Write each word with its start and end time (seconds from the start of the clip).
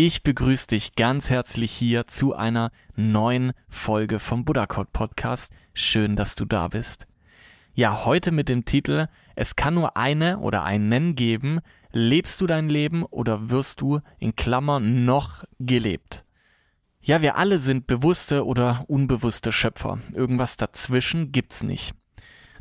Ich 0.00 0.22
begrüße 0.22 0.68
dich 0.68 0.94
ganz 0.94 1.28
herzlich 1.28 1.72
hier 1.72 2.06
zu 2.06 2.32
einer 2.32 2.70
neuen 2.94 3.50
Folge 3.68 4.20
vom 4.20 4.44
Buddha 4.44 4.68
Code 4.68 4.90
Podcast. 4.92 5.52
Schön, 5.74 6.14
dass 6.14 6.36
du 6.36 6.44
da 6.44 6.68
bist. 6.68 7.08
Ja, 7.74 8.04
heute 8.04 8.30
mit 8.30 8.48
dem 8.48 8.64
Titel 8.64 9.08
Es 9.34 9.56
kann 9.56 9.74
nur 9.74 9.96
eine 9.96 10.38
oder 10.38 10.62
einen 10.62 11.16
geben. 11.16 11.58
Lebst 11.90 12.40
du 12.40 12.46
dein 12.46 12.68
Leben 12.68 13.02
oder 13.02 13.50
wirst 13.50 13.80
du 13.80 13.98
in 14.20 14.36
Klammern 14.36 15.04
noch 15.04 15.42
gelebt? 15.58 16.24
Ja, 17.02 17.20
wir 17.20 17.36
alle 17.36 17.58
sind 17.58 17.88
bewusste 17.88 18.46
oder 18.46 18.84
unbewusste 18.86 19.50
Schöpfer. 19.50 19.98
Irgendwas 20.14 20.56
dazwischen 20.56 21.32
gibt's 21.32 21.64
nicht. 21.64 21.92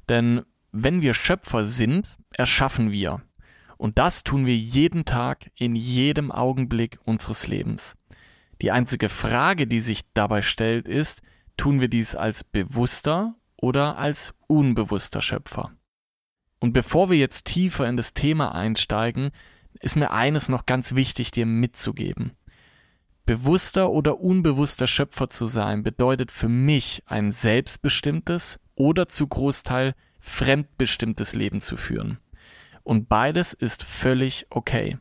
Denn 0.09 0.41
wenn 0.71 1.03
wir 1.03 1.13
Schöpfer 1.13 1.65
sind, 1.65 2.17
erschaffen 2.31 2.89
wir. 2.89 3.21
Und 3.77 3.97
das 3.97 4.23
tun 4.23 4.45
wir 4.45 4.55
jeden 4.55 5.05
Tag, 5.05 5.51
in 5.55 5.75
jedem 5.75 6.31
Augenblick 6.31 6.99
unseres 7.05 7.47
Lebens. 7.47 7.95
Die 8.61 8.71
einzige 8.71 9.09
Frage, 9.09 9.67
die 9.67 9.79
sich 9.79 10.01
dabei 10.13 10.41
stellt, 10.41 10.87
ist, 10.87 11.21
tun 11.57 11.79
wir 11.79 11.87
dies 11.87 12.15
als 12.15 12.43
bewusster 12.43 13.35
oder 13.55 13.97
als 13.97 14.33
unbewusster 14.47 15.21
Schöpfer? 15.21 15.71
Und 16.59 16.73
bevor 16.73 17.09
wir 17.09 17.17
jetzt 17.17 17.45
tiefer 17.45 17.87
in 17.87 17.97
das 17.97 18.13
Thema 18.13 18.55
einsteigen, 18.55 19.29
ist 19.79 19.95
mir 19.95 20.11
eines 20.11 20.49
noch 20.49 20.65
ganz 20.65 20.95
wichtig 20.95 21.29
dir 21.29 21.45
mitzugeben. 21.45 22.31
Bewusster 23.27 23.91
oder 23.91 24.19
unbewusster 24.21 24.87
Schöpfer 24.87 25.27
zu 25.29 25.45
sein 25.47 25.83
bedeutet 25.83 26.31
für 26.31 26.47
mich 26.47 27.03
ein 27.05 27.31
selbstbestimmtes 27.31 28.59
oder 28.73 29.07
zu 29.07 29.27
Großteil 29.27 29.93
fremdbestimmtes 30.19 31.35
Leben 31.35 31.61
zu 31.61 31.77
führen. 31.77 32.19
Und 32.87 33.09
beides 33.09 33.51
ist 33.51 33.83
völlig 33.83 34.47
okay. 34.49 34.97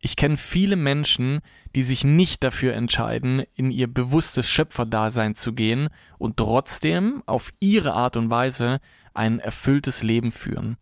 Ich 0.00 0.16
kenne 0.16 0.36
viele 0.36 0.74
Menschen, 0.74 1.38
die 1.76 1.84
sich 1.84 2.02
nicht 2.02 2.42
dafür 2.42 2.74
entscheiden, 2.74 3.44
in 3.54 3.70
ihr 3.70 3.86
bewusstes 3.86 4.50
Schöpferdasein 4.50 5.36
zu 5.36 5.52
gehen 5.52 5.88
und 6.18 6.36
trotzdem 6.36 7.22
auf 7.24 7.52
ihre 7.60 7.92
Art 7.92 8.16
und 8.16 8.28
Weise 8.28 8.80
ein 9.14 9.38
erfülltes 9.38 10.02
Leben 10.02 10.32
führen. 10.32 10.78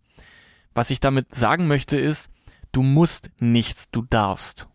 Was 0.72 0.88
ich 0.88 0.98
damit 0.98 1.34
sagen 1.34 1.66
möchte 1.66 1.98
ist, 1.98 2.30
du 2.72 2.82
musst 2.82 3.30
nichts, 3.38 3.91
du 3.91 4.00
darfst. 4.00 4.66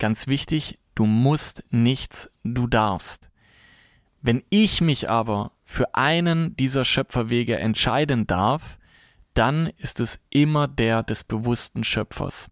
Ganz 0.00 0.26
wichtig, 0.26 0.80
du 0.96 1.06
musst 1.06 1.62
nichts, 1.70 2.28
du 2.42 2.66
darfst. 2.66 3.30
Wenn 4.20 4.42
ich 4.50 4.80
mich 4.80 5.08
aber 5.08 5.52
für 5.62 5.94
einen 5.94 6.56
dieser 6.56 6.84
Schöpferwege 6.84 7.56
entscheiden 7.56 8.26
darf, 8.26 8.78
dann 9.38 9.70
ist 9.76 10.00
es 10.00 10.18
immer 10.30 10.66
der 10.66 11.04
des 11.04 11.22
bewussten 11.22 11.84
Schöpfers. 11.84 12.50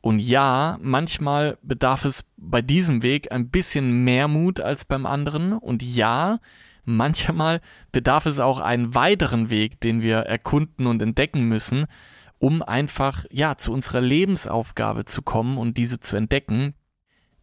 Und 0.00 0.18
ja, 0.18 0.78
manchmal 0.80 1.58
bedarf 1.62 2.04
es 2.04 2.24
bei 2.36 2.60
diesem 2.60 3.02
Weg 3.02 3.30
ein 3.30 3.50
bisschen 3.50 4.04
mehr 4.04 4.26
Mut 4.26 4.58
als 4.58 4.84
beim 4.84 5.06
anderen. 5.06 5.52
Und 5.52 5.82
ja, 5.82 6.40
manchmal 6.84 7.60
bedarf 7.92 8.26
es 8.26 8.40
auch 8.40 8.58
einen 8.58 8.94
weiteren 8.94 9.50
Weg, 9.50 9.80
den 9.80 10.02
wir 10.02 10.18
erkunden 10.18 10.86
und 10.86 11.00
entdecken 11.02 11.44
müssen, 11.48 11.86
um 12.38 12.62
einfach, 12.62 13.24
ja, 13.30 13.56
zu 13.56 13.72
unserer 13.72 14.00
Lebensaufgabe 14.00 15.04
zu 15.04 15.22
kommen 15.22 15.56
und 15.56 15.76
diese 15.76 16.00
zu 16.00 16.16
entdecken. 16.16 16.74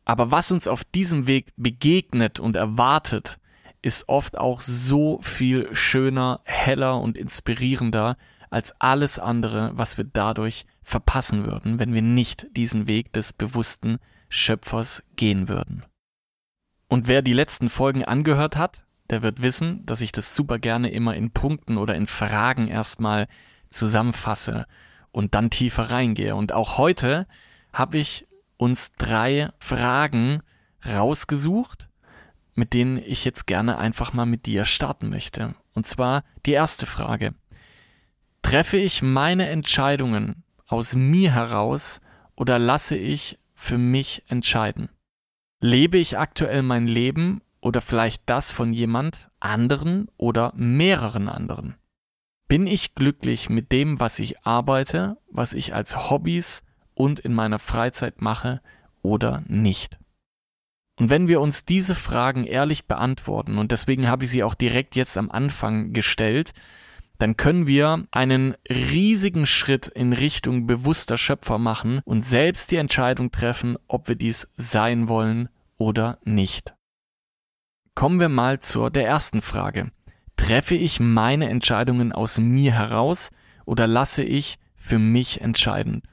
Aber 0.03 0.31
was 0.31 0.51
uns 0.51 0.67
auf 0.67 0.83
diesem 0.83 1.27
Weg 1.27 1.53
begegnet 1.57 2.39
und 2.39 2.55
erwartet, 2.55 3.39
ist 3.81 4.09
oft 4.09 4.37
auch 4.37 4.61
so 4.61 5.19
viel 5.21 5.73
schöner, 5.75 6.41
heller 6.43 6.99
und 6.99 7.17
inspirierender, 7.17 8.17
als 8.49 8.79
alles 8.79 9.19
andere, 9.19 9.71
was 9.75 9.97
wir 9.97 10.05
dadurch 10.05 10.65
verpassen 10.81 11.45
würden, 11.45 11.79
wenn 11.79 11.93
wir 11.93 12.01
nicht 12.01 12.47
diesen 12.55 12.87
Weg 12.87 13.13
des 13.13 13.33
bewussten 13.33 13.97
Schöpfers 14.29 15.03
gehen 15.15 15.49
würden. 15.49 15.83
Und 16.87 17.07
wer 17.07 17.21
die 17.21 17.33
letzten 17.33 17.69
Folgen 17.69 18.05
angehört 18.05 18.57
hat, 18.57 18.85
der 19.09 19.21
wird 19.21 19.41
wissen, 19.41 19.85
dass 19.85 20.01
ich 20.01 20.11
das 20.11 20.35
super 20.35 20.59
gerne 20.59 20.89
immer 20.91 21.15
in 21.15 21.31
Punkten 21.31 21.77
oder 21.77 21.95
in 21.95 22.07
Fragen 22.07 22.67
erstmal 22.67 23.27
zusammenfasse 23.69 24.65
und 25.11 25.35
dann 25.35 25.49
tiefer 25.49 25.91
reingehe. 25.91 26.35
Und 26.35 26.51
auch 26.51 26.77
heute 26.77 27.27
habe 27.73 27.97
ich 27.97 28.27
uns 28.57 28.93
drei 28.93 29.49
Fragen 29.59 30.41
rausgesucht, 30.85 31.89
mit 32.53 32.73
denen 32.73 32.97
ich 32.97 33.25
jetzt 33.25 33.47
gerne 33.47 33.77
einfach 33.77 34.13
mal 34.13 34.25
mit 34.25 34.45
dir 34.45 34.65
starten 34.65 35.09
möchte. 35.09 35.55
Und 35.73 35.85
zwar 35.85 36.23
die 36.45 36.53
erste 36.53 36.85
Frage. 36.85 37.33
Treffe 38.55 38.77
ich 38.77 39.01
meine 39.01 39.49
Entscheidungen 39.49 40.45
aus 40.65 40.95
mir 40.95 41.33
heraus 41.33 41.99
oder 42.37 42.57
lasse 42.57 42.95
ich 42.95 43.37
für 43.53 43.77
mich 43.77 44.23
entscheiden? 44.29 44.87
Lebe 45.59 45.97
ich 45.97 46.17
aktuell 46.17 46.61
mein 46.61 46.87
Leben 46.87 47.41
oder 47.59 47.81
vielleicht 47.81 48.21
das 48.27 48.53
von 48.53 48.71
jemand 48.71 49.29
anderen 49.41 50.07
oder 50.15 50.53
mehreren 50.55 51.27
anderen? 51.27 51.75
Bin 52.47 52.65
ich 52.65 52.95
glücklich 52.95 53.49
mit 53.49 53.73
dem, 53.73 53.99
was 53.99 54.19
ich 54.19 54.45
arbeite, 54.45 55.17
was 55.29 55.51
ich 55.51 55.73
als 55.73 56.09
Hobbys 56.09 56.63
und 56.93 57.19
in 57.19 57.33
meiner 57.33 57.59
Freizeit 57.59 58.21
mache 58.21 58.61
oder 59.01 59.43
nicht? 59.47 59.99
Und 60.97 61.09
wenn 61.09 61.27
wir 61.27 61.41
uns 61.41 61.65
diese 61.65 61.93
Fragen 61.93 62.45
ehrlich 62.45 62.85
beantworten, 62.85 63.57
und 63.57 63.73
deswegen 63.73 64.07
habe 64.07 64.23
ich 64.23 64.29
sie 64.29 64.43
auch 64.43 64.55
direkt 64.55 64.95
jetzt 64.95 65.17
am 65.17 65.29
Anfang 65.29 65.91
gestellt, 65.91 66.53
dann 67.17 67.37
können 67.37 67.67
wir 67.67 68.05
einen 68.11 68.55
riesigen 68.69 69.45
Schritt 69.45 69.87
in 69.87 70.13
Richtung 70.13 70.67
bewusster 70.67 71.17
Schöpfer 71.17 71.57
machen 71.57 72.01
und 72.05 72.21
selbst 72.21 72.71
die 72.71 72.77
Entscheidung 72.77 73.31
treffen, 73.31 73.77
ob 73.87 74.07
wir 74.07 74.15
dies 74.15 74.47
sein 74.57 75.07
wollen 75.07 75.49
oder 75.77 76.19
nicht. 76.23 76.75
Kommen 77.93 78.19
wir 78.19 78.29
mal 78.29 78.59
zur 78.59 78.91
der 78.91 79.07
ersten 79.07 79.41
Frage. 79.41 79.91
Treffe 80.35 80.75
ich 80.75 80.99
meine 80.99 81.49
Entscheidungen 81.49 82.11
aus 82.11 82.37
mir 82.37 82.73
heraus 82.73 83.31
oder 83.65 83.87
lasse 83.87 84.23
ich 84.23 84.59
für 84.75 84.99
mich 84.99 85.41
entscheiden? 85.41 86.03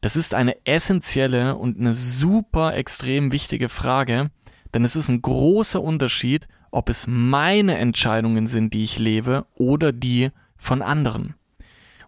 Das 0.00 0.16
ist 0.16 0.34
eine 0.34 0.64
essentielle 0.64 1.56
und 1.56 1.78
eine 1.78 1.94
super 1.94 2.74
extrem 2.76 3.32
wichtige 3.32 3.68
Frage, 3.68 4.30
denn 4.74 4.84
es 4.84 4.96
ist 4.96 5.08
ein 5.08 5.22
großer 5.22 5.82
Unterschied, 5.82 6.48
ob 6.72 6.88
es 6.88 7.06
meine 7.06 7.78
Entscheidungen 7.78 8.48
sind, 8.48 8.74
die 8.74 8.82
ich 8.82 8.98
lebe, 8.98 9.46
oder 9.54 9.92
die 9.92 10.30
von 10.56 10.82
anderen. 10.82 11.36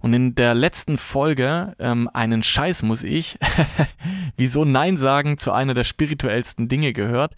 Und 0.00 0.12
in 0.12 0.34
der 0.34 0.54
letzten 0.54 0.98
Folge, 0.98 1.74
ähm, 1.78 2.10
einen 2.12 2.42
Scheiß 2.42 2.82
muss 2.82 3.04
ich, 3.04 3.38
wieso 4.36 4.64
Nein 4.64 4.96
sagen 4.96 5.38
zu 5.38 5.52
einer 5.52 5.72
der 5.72 5.84
spirituellsten 5.84 6.68
Dinge 6.68 6.92
gehört, 6.92 7.34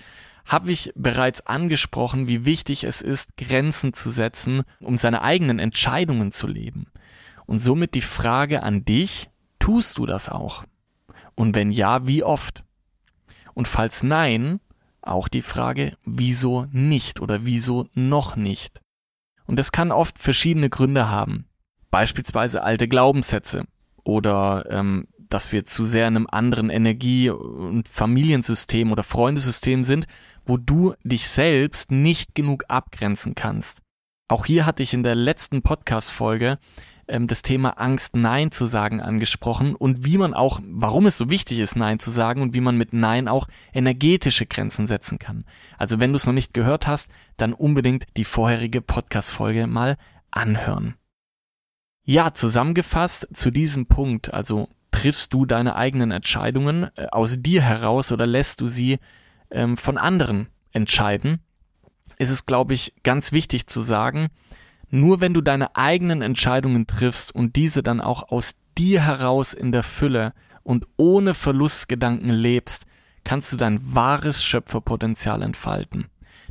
habe 0.46 0.70
ich 0.70 0.92
bereits 0.94 1.46
angesprochen, 1.46 2.28
wie 2.28 2.44
wichtig 2.44 2.84
es 2.84 3.02
ist, 3.02 3.36
Grenzen 3.36 3.92
zu 3.92 4.10
setzen, 4.10 4.62
um 4.80 4.96
seine 4.96 5.22
eigenen 5.22 5.58
Entscheidungen 5.58 6.32
zu 6.32 6.46
leben. 6.46 6.86
Und 7.46 7.58
somit 7.58 7.94
die 7.94 8.00
Frage 8.00 8.62
an 8.62 8.84
dich, 8.84 9.28
tust 9.58 9.98
du 9.98 10.06
das 10.06 10.28
auch? 10.28 10.64
Und 11.34 11.54
wenn 11.54 11.70
ja, 11.72 12.06
wie 12.06 12.22
oft? 12.22 12.64
Und 13.54 13.68
falls 13.68 14.02
nein, 14.02 14.60
auch 15.08 15.28
die 15.28 15.42
Frage, 15.42 15.96
wieso 16.04 16.66
nicht 16.72 17.20
oder 17.20 17.44
wieso 17.44 17.88
noch 17.94 18.36
nicht. 18.36 18.80
Und 19.46 19.60
es 19.60 19.72
kann 19.72 19.92
oft 19.92 20.18
verschiedene 20.18 20.68
Gründe 20.68 21.08
haben. 21.08 21.46
Beispielsweise 21.90 22.62
alte 22.62 22.88
Glaubenssätze 22.88 23.64
oder 24.04 24.66
ähm, 24.70 25.06
dass 25.28 25.52
wir 25.52 25.64
zu 25.64 25.84
sehr 25.84 26.08
in 26.08 26.16
einem 26.16 26.26
anderen 26.30 26.70
Energie- 26.70 27.30
und 27.30 27.88
Familiensystem 27.88 28.92
oder 28.92 29.02
Freundesystem 29.02 29.84
sind, 29.84 30.06
wo 30.44 30.56
du 30.56 30.94
dich 31.02 31.28
selbst 31.28 31.90
nicht 31.90 32.34
genug 32.34 32.64
abgrenzen 32.68 33.34
kannst. 33.34 33.82
Auch 34.28 34.46
hier 34.46 34.66
hatte 34.66 34.82
ich 34.82 34.94
in 34.94 35.02
der 35.02 35.14
letzten 35.14 35.62
Podcast-Folge 35.62 36.58
ähm, 37.08 37.26
das 37.26 37.42
Thema 37.42 37.70
Angst, 37.78 38.16
Nein 38.16 38.50
zu 38.50 38.66
sagen 38.66 39.00
angesprochen 39.00 39.74
und 39.74 40.04
wie 40.04 40.18
man 40.18 40.34
auch, 40.34 40.60
warum 40.64 41.06
es 41.06 41.16
so 41.16 41.30
wichtig 41.30 41.60
ist, 41.60 41.76
Nein 41.76 41.98
zu 41.98 42.10
sagen 42.10 42.42
und 42.42 42.54
wie 42.54 42.60
man 42.60 42.76
mit 42.76 42.92
Nein 42.92 43.28
auch 43.28 43.48
energetische 43.72 44.46
Grenzen 44.46 44.86
setzen 44.86 45.18
kann. 45.18 45.44
Also 45.78 45.98
wenn 45.98 46.12
du 46.12 46.16
es 46.16 46.26
noch 46.26 46.32
nicht 46.32 46.54
gehört 46.54 46.86
hast, 46.86 47.10
dann 47.36 47.52
unbedingt 47.52 48.04
die 48.16 48.24
vorherige 48.24 48.80
Podcast-Folge 48.80 49.66
mal 49.66 49.96
anhören. 50.30 50.94
Ja, 52.04 52.32
zusammengefasst 52.32 53.28
zu 53.32 53.50
diesem 53.50 53.86
Punkt, 53.86 54.32
also 54.32 54.68
triffst 54.92 55.34
du 55.34 55.44
deine 55.44 55.76
eigenen 55.76 56.10
Entscheidungen 56.10 56.88
äh, 56.96 57.06
aus 57.10 57.36
dir 57.38 57.62
heraus 57.62 58.12
oder 58.12 58.26
lässt 58.26 58.60
du 58.60 58.68
sie 58.68 58.98
ähm, 59.50 59.76
von 59.76 59.98
anderen 59.98 60.48
entscheiden, 60.72 61.40
ist 62.18 62.30
es, 62.30 62.46
glaube 62.46 62.74
ich, 62.74 62.94
ganz 63.02 63.32
wichtig 63.32 63.66
zu 63.66 63.82
sagen, 63.82 64.28
nur 64.90 65.20
wenn 65.20 65.34
du 65.34 65.40
deine 65.40 65.76
eigenen 65.76 66.22
Entscheidungen 66.22 66.86
triffst 66.86 67.34
und 67.34 67.56
diese 67.56 67.82
dann 67.82 68.00
auch 68.00 68.30
aus 68.30 68.56
dir 68.78 69.02
heraus 69.02 69.52
in 69.52 69.72
der 69.72 69.82
Fülle 69.82 70.32
und 70.62 70.86
ohne 70.96 71.34
Verlustgedanken 71.34 72.30
lebst, 72.30 72.86
kannst 73.24 73.52
du 73.52 73.56
dein 73.56 73.94
wahres 73.94 74.44
Schöpferpotenzial 74.44 75.42
entfalten. 75.42 76.06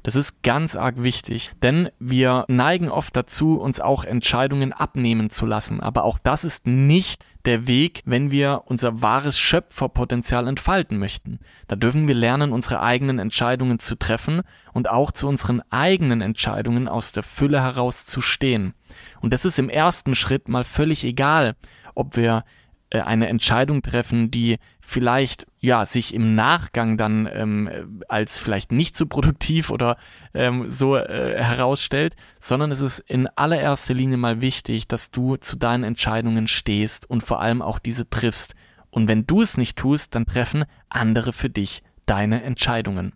Das 0.05 0.15
ist 0.15 0.43
ganz 0.43 0.75
arg 0.75 1.01
wichtig, 1.01 1.49
denn 1.63 1.89
wir 1.97 2.45
neigen 2.47 2.89
oft 2.89 3.17
dazu, 3.17 3.59
uns 3.59 3.79
auch 3.79 4.03
Entscheidungen 4.03 4.71
abnehmen 4.71 5.31
zu 5.31 5.47
lassen. 5.47 5.81
Aber 5.81 6.03
auch 6.03 6.19
das 6.19 6.43
ist 6.43 6.67
nicht 6.67 7.25
der 7.45 7.65
Weg, 7.65 8.03
wenn 8.05 8.29
wir 8.29 8.61
unser 8.65 9.01
wahres 9.01 9.39
Schöpferpotenzial 9.39 10.47
entfalten 10.47 10.99
möchten. 10.99 11.39
Da 11.67 11.75
dürfen 11.75 12.07
wir 12.07 12.13
lernen, 12.13 12.53
unsere 12.53 12.81
eigenen 12.81 13.17
Entscheidungen 13.17 13.79
zu 13.79 13.95
treffen 13.95 14.43
und 14.73 14.87
auch 14.91 15.11
zu 15.11 15.27
unseren 15.27 15.63
eigenen 15.71 16.21
Entscheidungen 16.21 16.87
aus 16.87 17.11
der 17.11 17.23
Fülle 17.23 17.63
heraus 17.63 18.05
zu 18.05 18.21
stehen. 18.21 18.75
Und 19.21 19.33
das 19.33 19.43
ist 19.43 19.57
im 19.57 19.69
ersten 19.69 20.13
Schritt 20.13 20.49
mal 20.49 20.63
völlig 20.63 21.03
egal, 21.03 21.55
ob 21.95 22.15
wir 22.15 22.43
eine 22.91 23.27
Entscheidung 23.27 23.81
treffen, 23.81 24.31
die 24.31 24.57
vielleicht 24.79 25.47
ja 25.59 25.85
sich 25.85 26.13
im 26.13 26.35
Nachgang 26.35 26.97
dann 26.97 27.27
ähm, 27.31 28.01
als 28.07 28.37
vielleicht 28.37 28.71
nicht 28.71 28.95
so 28.95 29.07
produktiv 29.07 29.69
oder 29.69 29.97
ähm, 30.33 30.69
so 30.69 30.95
äh, 30.95 31.41
herausstellt, 31.41 32.15
sondern 32.39 32.71
es 32.71 32.81
ist 32.81 32.99
in 32.99 33.27
allererster 33.27 33.93
Linie 33.93 34.17
mal 34.17 34.41
wichtig, 34.41 34.87
dass 34.87 35.11
du 35.11 35.37
zu 35.37 35.57
deinen 35.57 35.83
Entscheidungen 35.83 36.47
stehst 36.47 37.09
und 37.09 37.23
vor 37.23 37.41
allem 37.41 37.61
auch 37.61 37.79
diese 37.79 38.09
triffst. 38.09 38.55
Und 38.91 39.07
wenn 39.07 39.25
du 39.25 39.41
es 39.41 39.57
nicht 39.57 39.77
tust, 39.77 40.15
dann 40.15 40.25
treffen 40.25 40.63
andere 40.89 41.33
für 41.33 41.49
dich 41.49 41.83
deine 42.05 42.43
Entscheidungen. 42.43 43.13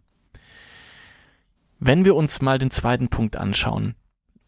Wenn 1.79 2.03
wir 2.03 2.15
uns 2.15 2.41
mal 2.41 2.57
den 2.57 2.71
zweiten 2.71 3.07
Punkt 3.07 3.37
anschauen, 3.37 3.95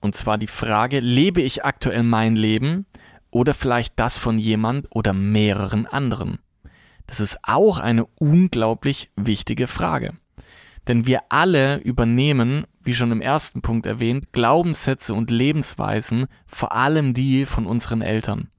und 0.02 0.16
zwar 0.16 0.38
die 0.38 0.48
Frage, 0.48 1.00
lebe 1.00 1.42
ich 1.42 1.64
aktuell 1.64 2.04
mein 2.04 2.36
Leben 2.36 2.88
oder 3.31 3.54
vielleicht 3.54 3.98
das 3.98 4.18
von 4.18 4.38
jemand 4.38 4.88
oder 4.92 5.13
mehreren 5.13 5.88
anderen? 5.88 6.39
Das 7.07 7.19
ist 7.19 7.39
auch 7.44 7.80
eine 7.80 8.06
unglaublich 8.19 9.10
wichtige 9.16 9.68
Frage. 9.68 10.13
Denn 10.88 11.06
wir 11.06 11.22
alle 11.30 11.78
übernehmen, 11.78 12.66
wie 12.83 12.94
schon 12.94 13.12
im 13.12 13.22
ersten 13.22 13.62
Punkt 13.62 13.86
erwähnt, 13.86 14.31
Glaubenssätze 14.31 15.13
und 15.13 15.30
Lebensweisen, 15.30 16.28
vor 16.45 16.72
allem 16.72 17.13
die 17.13 17.45
von 17.45 17.66
unseren 17.66 18.01
Eltern. 18.01 18.50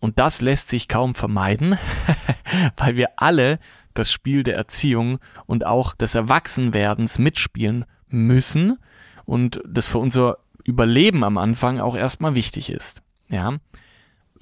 Und 0.00 0.18
das 0.18 0.40
lässt 0.40 0.68
sich 0.68 0.88
kaum 0.88 1.14
vermeiden, 1.14 1.78
weil 2.76 2.96
wir 2.96 3.10
alle 3.16 3.58
das 3.94 4.10
Spiel 4.10 4.42
der 4.42 4.56
Erziehung 4.56 5.18
und 5.46 5.64
auch 5.64 5.94
des 5.94 6.14
Erwachsenwerdens 6.14 7.18
mitspielen 7.18 7.84
müssen 8.08 8.78
und 9.24 9.60
das 9.66 9.86
für 9.86 9.98
unser 9.98 10.38
Überleben 10.64 11.24
am 11.24 11.38
Anfang 11.38 11.80
auch 11.80 11.96
erstmal 11.96 12.34
wichtig 12.34 12.70
ist. 12.70 13.02
Ja. 13.28 13.58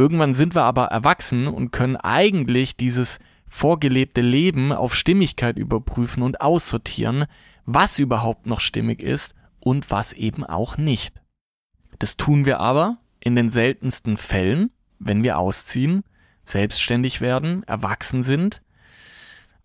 Irgendwann 0.01 0.33
sind 0.33 0.55
wir 0.55 0.63
aber 0.63 0.87
erwachsen 0.87 1.47
und 1.47 1.73
können 1.73 1.97
eigentlich 1.97 2.75
dieses 2.75 3.19
vorgelebte 3.47 4.23
Leben 4.23 4.73
auf 4.73 4.95
Stimmigkeit 4.95 5.59
überprüfen 5.59 6.23
und 6.23 6.41
aussortieren, 6.41 7.27
was 7.67 7.99
überhaupt 7.99 8.47
noch 8.47 8.61
stimmig 8.61 9.03
ist 9.03 9.35
und 9.59 9.91
was 9.91 10.15
eben 10.15 10.43
auch 10.43 10.79
nicht. 10.79 11.21
Das 11.99 12.17
tun 12.17 12.47
wir 12.47 12.61
aber 12.61 12.97
in 13.23 13.37
den 13.37 13.51
seltensten 13.51 14.17
Fällen, 14.17 14.71
wenn 14.99 15.23
wir 15.23 15.39
ausziehen, 15.39 16.03
selbstständig 16.47 17.21
werden, 17.21 17.63
erwachsen 17.65 18.23
sind. 18.23 18.63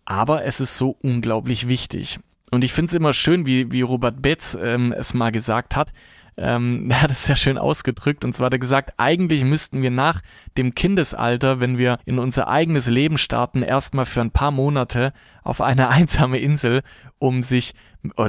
Aber 0.04 0.44
es 0.44 0.60
ist 0.60 0.76
so 0.76 0.98
unglaublich 1.00 1.66
wichtig. 1.66 2.20
Und 2.50 2.62
ich 2.62 2.74
finde 2.74 2.90
es 2.90 2.94
immer 2.94 3.14
schön, 3.14 3.46
wie, 3.46 3.72
wie 3.72 3.80
Robert 3.80 4.20
Betz 4.20 4.54
ähm, 4.60 4.92
es 4.92 5.14
mal 5.14 5.32
gesagt 5.32 5.76
hat, 5.76 5.94
ähm, 6.36 6.86
er 6.90 7.02
hat 7.02 7.10
es 7.10 7.24
sehr 7.24 7.36
schön 7.36 7.58
ausgedrückt. 7.58 8.24
Und 8.24 8.34
zwar 8.34 8.46
hat 8.46 8.52
er 8.52 8.58
gesagt, 8.58 8.94
eigentlich 8.96 9.44
müssten 9.44 9.82
wir 9.82 9.90
nach 9.90 10.22
dem 10.56 10.74
Kindesalter, 10.74 11.60
wenn 11.60 11.78
wir 11.78 11.98
in 12.04 12.18
unser 12.18 12.48
eigenes 12.48 12.86
Leben 12.86 13.18
starten, 13.18 13.62
erstmal 13.62 14.06
für 14.06 14.20
ein 14.20 14.30
paar 14.30 14.50
Monate 14.50 15.12
auf 15.42 15.60
eine 15.60 15.88
einsame 15.90 16.38
Insel, 16.38 16.82
um 17.18 17.42
sich, 17.42 17.74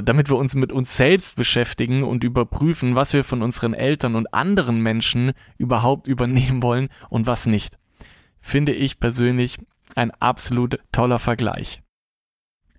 damit 0.02 0.30
wir 0.30 0.36
uns 0.36 0.54
mit 0.54 0.72
uns 0.72 0.96
selbst 0.96 1.36
beschäftigen 1.36 2.02
und 2.02 2.24
überprüfen, 2.24 2.96
was 2.96 3.12
wir 3.12 3.24
von 3.24 3.42
unseren 3.42 3.74
Eltern 3.74 4.14
und 4.14 4.32
anderen 4.32 4.80
Menschen 4.82 5.32
überhaupt 5.58 6.06
übernehmen 6.06 6.62
wollen 6.62 6.88
und 7.10 7.26
was 7.26 7.46
nicht. 7.46 7.78
Finde 8.40 8.72
ich 8.72 9.00
persönlich 9.00 9.58
ein 9.94 10.10
absolut 10.12 10.78
toller 10.92 11.18
Vergleich. 11.18 11.82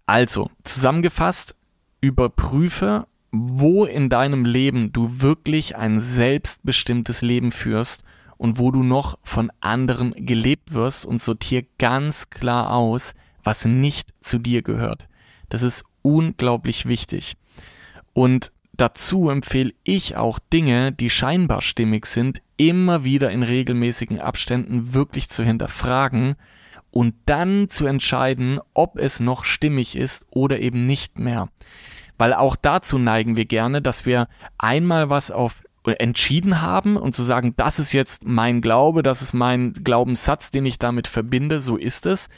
Also, 0.06 0.50
zusammengefasst, 0.64 1.56
überprüfe 2.02 3.06
wo 3.32 3.86
in 3.86 4.10
deinem 4.10 4.46
Leben 4.46 4.92
du 4.92 5.22
wirklich 5.22 5.76
ein 5.76 6.00
selbstbestimmtes 6.00 7.22
Leben 7.22 7.52
führst 7.52 8.04
und 8.38 8.58
wo 8.58 8.72
du 8.72 8.84
noch 8.84 9.20
von 9.22 9.52
anderen 9.60 10.14
gelebt 10.26 10.74
wirst 10.74 11.06
und 11.06 11.22
sortier 11.22 11.64
ganz 11.78 12.30
klar 12.30 12.72
aus, 12.72 13.14
was 13.44 13.66
nicht 13.66 14.14
zu 14.20 14.40
dir 14.40 14.62
gehört. 14.62 15.08
Das 15.50 15.62
ist 15.62 15.84
unglaublich 16.02 16.88
wichtig. 16.88 17.36
Und 18.14 18.52
dazu 18.74 19.30
empfehle 19.30 19.74
ich 19.84 20.16
auch 20.16 20.40
Dinge, 20.52 20.92
die 20.92 21.10
scheinbar 21.10 21.62
stimmig 21.62 22.06
sind, 22.06 22.42
immer 22.58 23.04
wieder 23.04 23.32
in 23.32 23.44
regelmäßigen 23.44 24.20
Abständen 24.20 24.94
wirklich 24.94 25.30
zu 25.30 25.44
hinterfragen 25.44 26.36
und 26.92 27.16
dann 27.26 27.70
zu 27.70 27.86
entscheiden, 27.86 28.60
ob 28.74 28.98
es 28.98 29.20
noch 29.20 29.44
stimmig 29.44 29.96
ist 29.96 30.26
oder 30.32 30.60
eben 30.60 30.86
nicht 30.86 31.20
mehr 31.20 31.50
weil 32.20 32.34
auch 32.34 32.56
dazu 32.56 33.00
neigen 33.00 33.36
wir 33.36 33.46
gerne, 33.46 33.82
dass 33.82 34.06
wir 34.06 34.28
einmal 34.60 35.10
was 35.10 35.32
auf 35.32 35.64
äh, 35.86 35.94
entschieden 35.94 36.62
haben 36.62 36.98
und 36.98 37.16
zu 37.16 37.24
sagen, 37.24 37.56
das 37.56 37.80
ist 37.80 37.94
jetzt 37.94 38.28
mein 38.28 38.62
Glaube, 38.62 39.02
das 39.02 39.24
ist 39.24 39.34
mein 39.34 39.72
Glaubenssatz, 39.74 40.52
den 40.52 40.66
ich 40.66 40.78
damit 40.78 41.08
verbinde, 41.08 41.62
so 41.62 41.78
ist 41.78 42.06
es. 42.06 42.30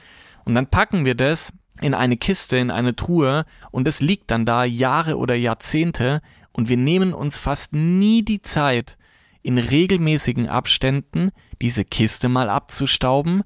Und 0.46 0.54
dann 0.56 0.68
packen 0.68 1.04
wir 1.04 1.16
das 1.16 1.52
in 1.82 1.96
eine 1.96 2.16
Kiste, 2.16 2.58
in 2.58 2.70
eine 2.70 2.96
Truhe 2.96 3.46
und 3.72 3.88
es 3.88 4.02
liegt 4.02 4.30
dann 4.30 4.46
da 4.46 4.64
Jahre 4.64 5.18
oder 5.18 5.34
Jahrzehnte 5.34 6.22
und 6.52 6.70
wir 6.70 6.78
nehmen 6.78 7.12
uns 7.14 7.40
fast 7.40 7.74
nie 7.74 8.24
die 8.24 8.44
Zeit, 8.44 9.00
in 9.42 9.58
regelmäßigen 9.58 10.48
Abständen 10.48 11.32
diese 11.60 11.86
Kiste 11.86 12.30
mal 12.30 12.52
abzustauben, 12.52 13.42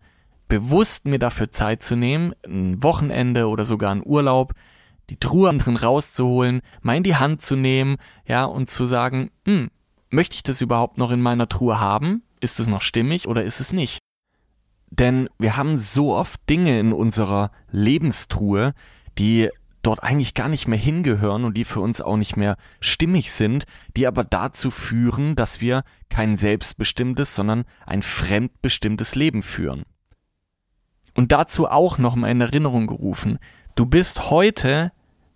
bewusst 0.49 1.07
mir 1.07 1.19
dafür 1.19 1.49
Zeit 1.49 1.81
zu 1.81 1.95
nehmen, 1.95 2.33
ein 2.45 2.83
Wochenende 2.83 3.47
oder 3.47 3.63
sogar 3.63 3.91
ein 3.95 4.05
Urlaub, 4.05 4.53
die 5.09 5.17
Truhe 5.17 5.49
anderen 5.49 5.77
rauszuholen, 5.77 6.61
mal 6.81 6.97
in 6.97 7.03
die 7.03 7.15
Hand 7.15 7.41
zu 7.41 7.55
nehmen, 7.55 7.97
ja, 8.27 8.45
und 8.45 8.69
zu 8.69 8.85
sagen, 8.85 9.31
hm, 9.47 9.69
möchte 10.09 10.35
ich 10.35 10.43
das 10.43 10.61
überhaupt 10.61 10.97
noch 10.97 11.11
in 11.11 11.21
meiner 11.21 11.47
Truhe 11.47 11.79
haben? 11.79 12.23
Ist 12.41 12.59
es 12.59 12.67
noch 12.67 12.81
stimmig 12.81 13.27
oder 13.27 13.43
ist 13.43 13.59
es 13.59 13.71
nicht? 13.71 13.99
Denn 14.89 15.29
wir 15.37 15.57
haben 15.57 15.77
so 15.77 16.13
oft 16.13 16.39
Dinge 16.49 16.79
in 16.79 16.93
unserer 16.93 17.51
Lebenstruhe, 17.69 18.73
die 19.17 19.49
dort 19.81 20.03
eigentlich 20.03 20.33
gar 20.33 20.47
nicht 20.47 20.67
mehr 20.67 20.79
hingehören 20.79 21.43
und 21.43 21.55
die 21.55 21.65
für 21.65 21.79
uns 21.79 22.01
auch 22.01 22.17
nicht 22.17 22.37
mehr 22.37 22.57
stimmig 22.79 23.31
sind, 23.31 23.65
die 23.95 24.07
aber 24.07 24.23
dazu 24.23 24.71
führen, 24.71 25.35
dass 25.35 25.61
wir 25.61 25.83
kein 26.09 26.37
selbstbestimmtes, 26.37 27.35
sondern 27.35 27.65
ein 27.85 28.01
fremdbestimmtes 28.01 29.15
Leben 29.15 29.43
führen. 29.43 29.83
Und 31.13 31.31
dazu 31.31 31.67
auch 31.67 31.97
nochmal 31.97 32.31
in 32.31 32.41
Erinnerung 32.41 32.87
gerufen, 32.87 33.37
Du 33.75 33.85
bist 33.85 34.29
heute 34.31 34.93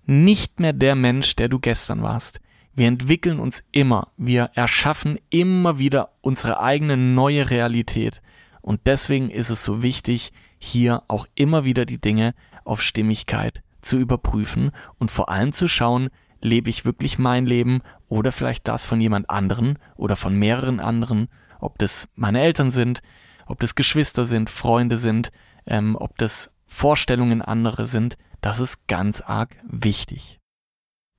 nicht 0.09 0.59
mehr 0.59 0.73
der 0.73 0.95
Mensch, 0.95 1.35
der 1.35 1.49
du 1.49 1.59
gestern 1.59 2.01
warst. 2.01 2.41
Wir 2.73 2.87
entwickeln 2.87 3.39
uns 3.39 3.63
immer, 3.71 4.07
wir 4.17 4.49
erschaffen 4.55 5.19
immer 5.29 5.77
wieder 5.77 6.13
unsere 6.21 6.59
eigene 6.59 6.97
neue 6.97 7.51
Realität. 7.51 8.21
Und 8.61 8.81
deswegen 8.87 9.29
ist 9.29 9.51
es 9.51 9.63
so 9.63 9.83
wichtig, 9.83 10.33
hier 10.57 11.03
auch 11.07 11.27
immer 11.35 11.63
wieder 11.63 11.85
die 11.85 12.01
Dinge 12.01 12.33
auf 12.65 12.81
Stimmigkeit 12.81 13.61
zu 13.81 13.97
überprüfen 13.97 14.71
und 14.97 15.11
vor 15.11 15.29
allem 15.29 15.51
zu 15.51 15.67
schauen, 15.67 16.09
lebe 16.41 16.69
ich 16.69 16.85
wirklich 16.85 17.19
mein 17.19 17.45
Leben 17.45 17.81
oder 18.07 18.31
vielleicht 18.31 18.67
das 18.67 18.85
von 18.85 18.99
jemand 18.99 19.29
anderen 19.29 19.77
oder 19.95 20.15
von 20.15 20.33
mehreren 20.33 20.79
anderen, 20.79 21.27
ob 21.59 21.77
das 21.77 22.09
meine 22.15 22.41
Eltern 22.41 22.71
sind, 22.71 23.01
ob 23.45 23.59
das 23.59 23.75
Geschwister 23.75 24.25
sind, 24.25 24.49
Freunde 24.49 24.97
sind, 24.97 25.31
ähm, 25.67 25.95
ob 25.95 26.17
das 26.17 26.49
Vorstellungen 26.65 27.41
andere 27.41 27.85
sind, 27.85 28.17
das 28.41 28.59
ist 28.59 28.87
ganz 28.87 29.21
arg 29.21 29.55
wichtig. 29.63 30.39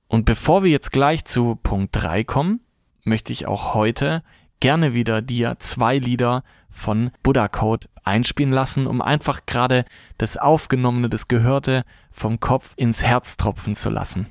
Und 0.07 0.25
bevor 0.25 0.63
wir 0.63 0.71
jetzt 0.71 0.91
gleich 0.91 1.25
zu 1.25 1.55
Punkt 1.55 1.89
3 1.93 2.23
kommen, 2.23 2.61
möchte 3.03 3.31
ich 3.31 3.47
auch 3.47 3.73
heute 3.73 4.23
gerne 4.59 4.93
wieder 4.93 5.21
dir 5.21 5.55
zwei 5.59 5.97
Lieder 5.97 6.43
von 6.69 7.11
Buddha 7.23 7.47
Code 7.47 7.87
einspielen 8.03 8.53
lassen, 8.53 8.87
um 8.87 9.01
einfach 9.01 9.45
gerade 9.45 9.85
das 10.17 10.37
Aufgenommene, 10.37 11.09
das 11.09 11.27
Gehörte 11.27 11.83
vom 12.11 12.39
Kopf 12.39 12.73
ins 12.77 13.03
Herz 13.03 13.37
tropfen 13.37 13.75
zu 13.75 13.89
lassen. 13.89 14.27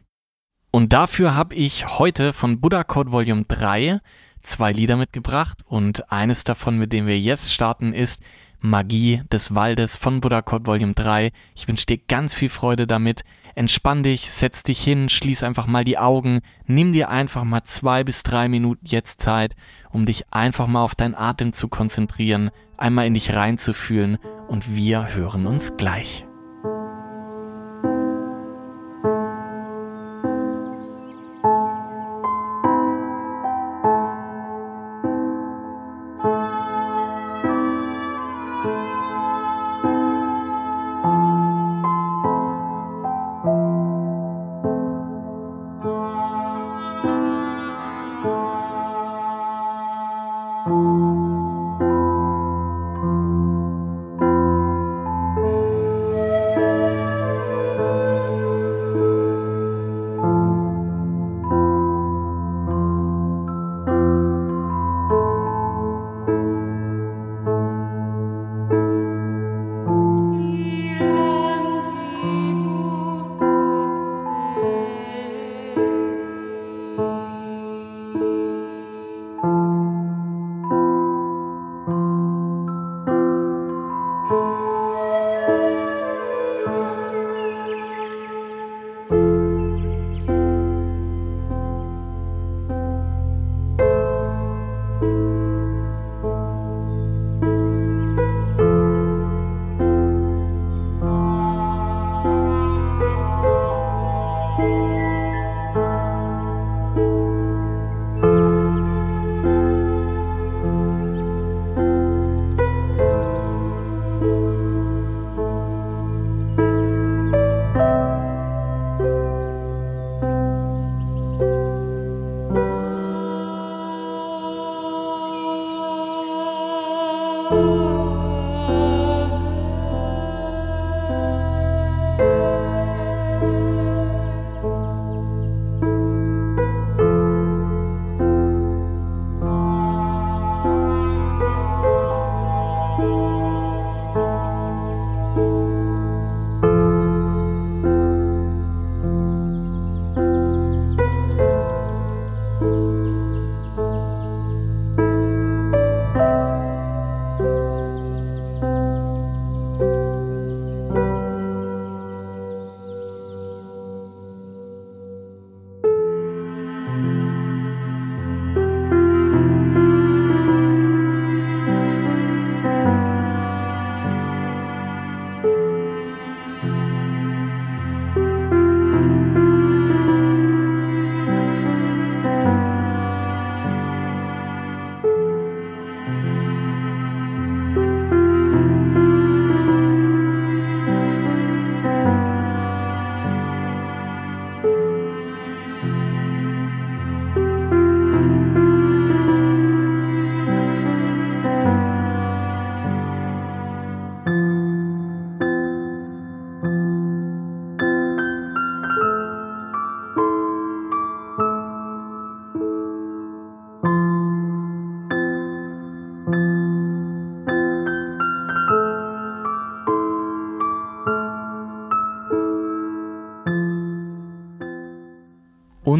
Und 0.70 0.92
dafür 0.92 1.34
habe 1.34 1.54
ich 1.54 1.98
heute 1.98 2.32
von 2.32 2.60
Buddha 2.60 2.84
Code 2.84 3.12
Volume 3.12 3.44
3 3.44 4.00
zwei 4.42 4.72
Lieder 4.72 4.96
mitgebracht 4.96 5.58
und 5.66 6.10
eines 6.10 6.44
davon, 6.44 6.78
mit 6.78 6.92
dem 6.92 7.06
wir 7.06 7.18
jetzt 7.18 7.52
starten, 7.52 7.92
ist 7.92 8.22
Magie 8.60 9.22
des 9.32 9.54
Waldes 9.54 9.96
von 9.96 10.20
Buddha 10.20 10.42
Code 10.42 10.66
Volume 10.66 10.94
3. 10.94 11.32
Ich 11.54 11.68
wünsche 11.68 11.86
dir 11.86 11.98
ganz 11.98 12.34
viel 12.34 12.48
Freude 12.48 12.86
damit. 12.86 13.22
Entspann 13.54 14.02
dich, 14.02 14.30
setz 14.30 14.62
dich 14.62 14.80
hin, 14.80 15.08
schließ 15.08 15.42
einfach 15.42 15.66
mal 15.66 15.84
die 15.84 15.98
Augen, 15.98 16.40
nimm 16.66 16.92
dir 16.92 17.08
einfach 17.08 17.44
mal 17.44 17.62
zwei 17.64 18.04
bis 18.04 18.22
drei 18.22 18.48
Minuten 18.48 18.86
jetzt 18.86 19.20
Zeit, 19.20 19.56
um 19.90 20.06
dich 20.06 20.32
einfach 20.32 20.66
mal 20.66 20.82
auf 20.82 20.94
deinen 20.94 21.14
Atem 21.14 21.52
zu 21.52 21.68
konzentrieren, 21.68 22.50
einmal 22.76 23.06
in 23.06 23.14
dich 23.14 23.34
reinzufühlen 23.34 24.18
und 24.48 24.74
wir 24.74 25.14
hören 25.14 25.46
uns 25.46 25.76
gleich. 25.76 26.24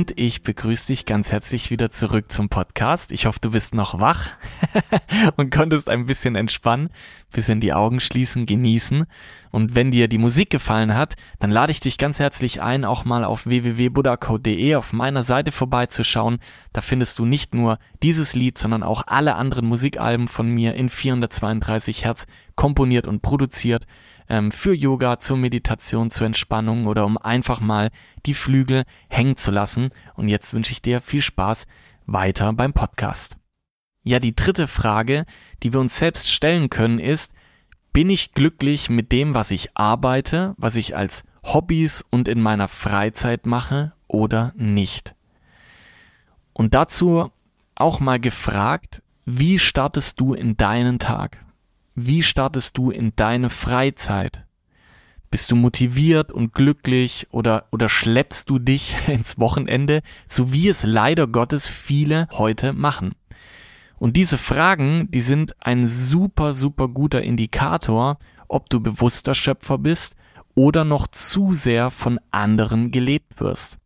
Und 0.01 0.19
ich 0.19 0.43
begrüße 0.43 0.87
dich 0.87 1.05
ganz 1.05 1.31
herzlich 1.31 1.71
wieder 1.71 1.91
zurück 1.91 2.33
zum 2.33 2.49
Podcast. 2.49 3.13
Ich 3.13 3.27
hoffe, 3.27 3.39
du 3.43 3.51
bist 3.51 3.75
noch 3.75 4.01
wach 4.01 4.31
und 5.37 5.51
konntest 5.51 5.91
ein 5.91 6.07
bisschen 6.07 6.37
entspannen, 6.37 6.89
bisschen 7.31 7.61
die 7.61 7.75
Augen 7.75 8.01
schließen, 8.01 8.47
genießen. 8.47 9.05
Und 9.51 9.75
wenn 9.75 9.91
dir 9.91 10.09
die 10.09 10.17
Musik 10.17 10.49
gefallen 10.49 10.95
hat, 10.95 11.17
dann 11.39 11.51
lade 11.51 11.71
ich 11.71 11.81
dich 11.81 11.99
ganz 11.99 12.19
herzlich 12.19 12.63
ein, 12.63 12.87
auch 12.87 13.05
mal 13.05 13.25
auf 13.25 13.45
www.buddhacode.de 13.45 14.75
auf 14.75 14.95
meiner 14.95 15.23
Seite 15.23 15.53
vorbeizuschauen. 15.53 16.39
Da 16.73 16.81
findest 16.81 17.19
du 17.19 17.27
nicht 17.27 17.55
nur 17.55 17.79
dieses 18.03 18.35
Lied, 18.35 18.57
sondern 18.57 18.83
auch 18.83 19.03
alle 19.07 19.35
anderen 19.35 19.67
Musikalben 19.67 20.29
von 20.29 20.49
mir 20.49 20.77
in 20.77 20.89
432 20.89 22.07
Hertz 22.07 22.27
komponiert 22.57 23.07
und 23.07 23.21
produziert 23.21 23.87
ähm, 24.31 24.53
für 24.53 24.73
Yoga, 24.73 25.19
zur 25.19 25.37
Meditation, 25.37 26.09
zur 26.09 26.27
Entspannung 26.27 26.87
oder 26.87 27.05
um 27.05 27.19
einfach 27.19 27.61
mal 27.61 27.91
die 28.25 28.35
Flügel 28.35 28.85
hängen 29.09 29.37
zu 29.37 29.51
lassen. 29.51 29.91
Und 30.15 30.29
jetzt 30.29 30.55
wünsche 30.55 30.73
ich 30.73 30.81
dir 30.81 31.01
viel 31.01 31.21
Spaß 31.21 31.67
weiter 32.07 32.53
beim 32.53 32.73
Podcast. 32.73 33.37
Ja, 34.03 34.19
die 34.19 34.35
dritte 34.35 34.67
Frage, 34.67 35.27
die 35.63 35.75
wir 35.75 35.81
uns 35.81 35.99
selbst 35.99 36.31
stellen 36.31 36.71
können, 36.71 36.99
ist, 36.99 37.35
bin 37.93 38.09
ich 38.09 38.33
glücklich 38.33 38.89
mit 38.89 39.13
dem, 39.13 39.35
was 39.35 39.51
ich 39.51 39.77
arbeite, 39.77 40.55
was 40.57 40.77
ich 40.77 40.97
als 40.97 41.25
Hobbys 41.43 42.05
und 42.09 42.29
in 42.29 42.41
meiner 42.41 42.69
Freizeit 42.69 43.47
mache 43.47 43.93
oder 44.07 44.53
nicht? 44.57 45.15
Und 46.53 46.73
dazu 46.73 47.31
auch 47.75 48.01
mal 48.01 48.21
gefragt, 48.21 49.03
wie 49.25 49.59
startest 49.59 50.21
du 50.21 50.35
in 50.35 50.57
deinen 50.57 50.99
Tag? 50.99 51.39
Wie 52.07 52.23
startest 52.23 52.79
du 52.79 52.91
in 52.91 53.13
deine 53.17 53.51
Freizeit? 53.51 54.47
Bist 55.31 55.51
du 55.51 55.57
motiviert 55.57 56.33
und 56.33 56.53
glücklich 56.53 57.29
oder, 57.31 57.67
oder 57.71 57.89
schleppst 57.89 58.51
du 58.51 58.59
dich 58.59 58.97
ins 59.07 59.39
Wochenende, 59.39 60.03
so 60.27 60.53
wie 60.53 60.69
es 60.69 60.83
leider 60.83 61.27
Gottes 61.27 61.67
viele 61.67 62.29
heute 62.33 62.73
machen? 62.73 63.13
Und 63.99 64.17
diese 64.17 64.39
Fragen, 64.39 65.11
die 65.11 65.21
sind 65.21 65.55
ein 65.61 65.87
super, 65.87 66.55
super 66.55 66.89
guter 66.89 67.23
Indikator, 67.23 68.19
ob 68.49 68.71
du 68.71 68.81
bewusster 68.81 69.35
Schöpfer 69.35 69.79
bist 69.79 70.17
oder 70.55 70.85
noch 70.85 71.07
zu 71.07 71.55
sehr 71.55 71.91
von 71.91 72.19
anderen 72.31 72.91
gelebt 72.91 73.41
wirst. 73.41 73.79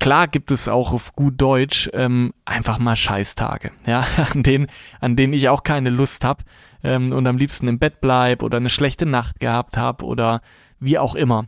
Klar 0.00 0.28
gibt 0.28 0.52
es 0.52 0.68
auch 0.68 0.92
auf 0.92 1.12
gut 1.14 1.40
Deutsch 1.40 1.90
ähm, 1.92 2.32
einfach 2.44 2.78
mal 2.78 2.94
Scheißtage, 2.94 3.72
ja, 3.84 4.06
an 4.32 4.42
denen, 4.44 4.68
an 5.00 5.16
denen 5.16 5.32
ich 5.32 5.48
auch 5.48 5.64
keine 5.64 5.90
Lust 5.90 6.24
hab 6.24 6.44
ähm, 6.82 7.12
und 7.12 7.26
am 7.26 7.38
liebsten 7.38 7.68
im 7.68 7.78
Bett 7.78 8.00
bleib 8.00 8.42
oder 8.42 8.56
eine 8.56 8.70
schlechte 8.70 9.06
Nacht 9.06 9.40
gehabt 9.40 9.76
hab 9.76 10.02
oder 10.02 10.40
wie 10.80 10.98
auch 10.98 11.14
immer. 11.14 11.46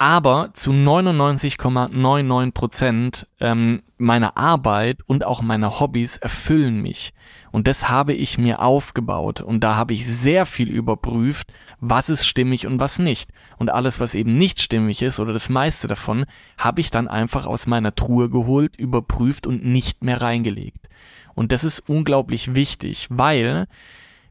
Aber 0.00 0.48
zu 0.54 0.72
99,99 0.72 2.52
Prozent 2.52 3.28
ähm, 3.38 3.82
meiner 3.98 4.38
Arbeit 4.38 5.00
und 5.06 5.26
auch 5.26 5.42
meiner 5.42 5.78
Hobbys 5.78 6.16
erfüllen 6.16 6.80
mich. 6.80 7.12
Und 7.52 7.66
das 7.66 7.90
habe 7.90 8.14
ich 8.14 8.38
mir 8.38 8.62
aufgebaut. 8.62 9.42
Und 9.42 9.62
da 9.62 9.76
habe 9.76 9.92
ich 9.92 10.06
sehr 10.06 10.46
viel 10.46 10.70
überprüft, 10.70 11.52
was 11.80 12.08
ist 12.08 12.26
stimmig 12.26 12.66
und 12.66 12.80
was 12.80 12.98
nicht. 12.98 13.30
Und 13.58 13.68
alles, 13.68 14.00
was 14.00 14.14
eben 14.14 14.38
nicht 14.38 14.62
stimmig 14.62 15.02
ist 15.02 15.20
oder 15.20 15.34
das 15.34 15.50
meiste 15.50 15.86
davon, 15.86 16.24
habe 16.56 16.80
ich 16.80 16.90
dann 16.90 17.06
einfach 17.06 17.44
aus 17.44 17.66
meiner 17.66 17.94
Truhe 17.94 18.30
geholt, 18.30 18.76
überprüft 18.76 19.46
und 19.46 19.66
nicht 19.66 20.02
mehr 20.02 20.22
reingelegt. 20.22 20.88
Und 21.34 21.52
das 21.52 21.62
ist 21.62 21.80
unglaublich 21.90 22.54
wichtig, 22.54 23.08
weil 23.10 23.66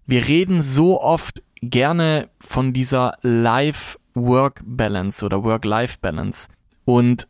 wir 0.10 0.28
reden 0.28 0.62
so 0.64 1.02
oft 1.02 1.44
gerne 1.62 2.30
von 2.40 2.74
dieser 2.74 3.18
Life-Work-Balance 3.22 5.24
oder 5.24 5.44
Work-Life-Balance. 5.44 6.48
Und 6.84 7.28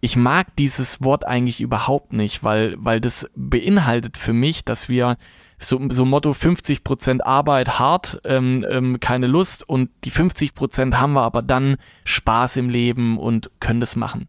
ich 0.00 0.16
mag 0.16 0.54
dieses 0.56 1.02
Wort 1.02 1.26
eigentlich 1.26 1.60
überhaupt 1.60 2.12
nicht, 2.12 2.44
weil, 2.44 2.76
weil 2.78 3.00
das 3.00 3.28
beinhaltet 3.34 4.16
für 4.16 4.32
mich, 4.32 4.64
dass 4.64 4.88
wir 4.88 5.16
so, 5.58 5.80
so 5.88 6.04
Motto 6.04 6.30
50% 6.30 7.22
Arbeit 7.22 7.80
hart, 7.80 8.20
ähm, 8.24 8.64
ähm, 8.68 9.00
keine 9.00 9.26
Lust 9.26 9.68
und 9.68 9.90
die 10.04 10.12
50% 10.12 10.94
haben 10.94 11.14
wir 11.14 11.22
aber 11.22 11.42
dann 11.42 11.74
Spaß 12.04 12.56
im 12.56 12.68
Leben 12.68 13.18
und 13.18 13.50
können 13.58 13.80
das 13.80 13.96
machen. 13.96 14.28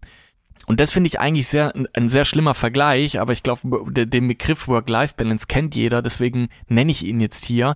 Und 0.65 0.79
das 0.79 0.91
finde 0.91 1.07
ich 1.07 1.19
eigentlich 1.19 1.47
sehr, 1.47 1.73
ein 1.93 2.09
sehr 2.09 2.25
schlimmer 2.25 2.53
Vergleich, 2.53 3.19
aber 3.19 3.33
ich 3.33 3.43
glaube, 3.43 3.91
den 3.91 4.27
Begriff 4.27 4.67
Work-Life-Balance 4.67 5.47
kennt 5.47 5.75
jeder, 5.75 6.01
deswegen 6.01 6.47
nenne 6.67 6.91
ich 6.91 7.03
ihn 7.05 7.19
jetzt 7.19 7.45
hier 7.45 7.75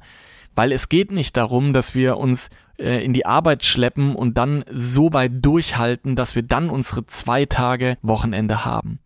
weil 0.57 0.71
es 0.71 0.89
geht 0.89 1.11
nicht 1.11 1.37
darum, 1.37 1.71
dass 1.71 1.93
wir 1.93 2.17
uns 2.17 2.49
äh, 2.79 3.05
in 3.05 3.13
die 3.13 3.27
Arbeit 3.27 3.63
schleppen 3.63 4.15
und 4.15 4.39
dann 4.39 4.65
so 4.71 5.13
weit 5.13 5.33
durchhalten, 5.45 6.15
dass 6.15 6.33
wir 6.33 6.41
dann 6.41 6.71
unsere 6.71 7.05
zwei 7.05 7.45
Tage 7.45 7.99
Wochenende 8.01 8.65
haben. 8.65 8.97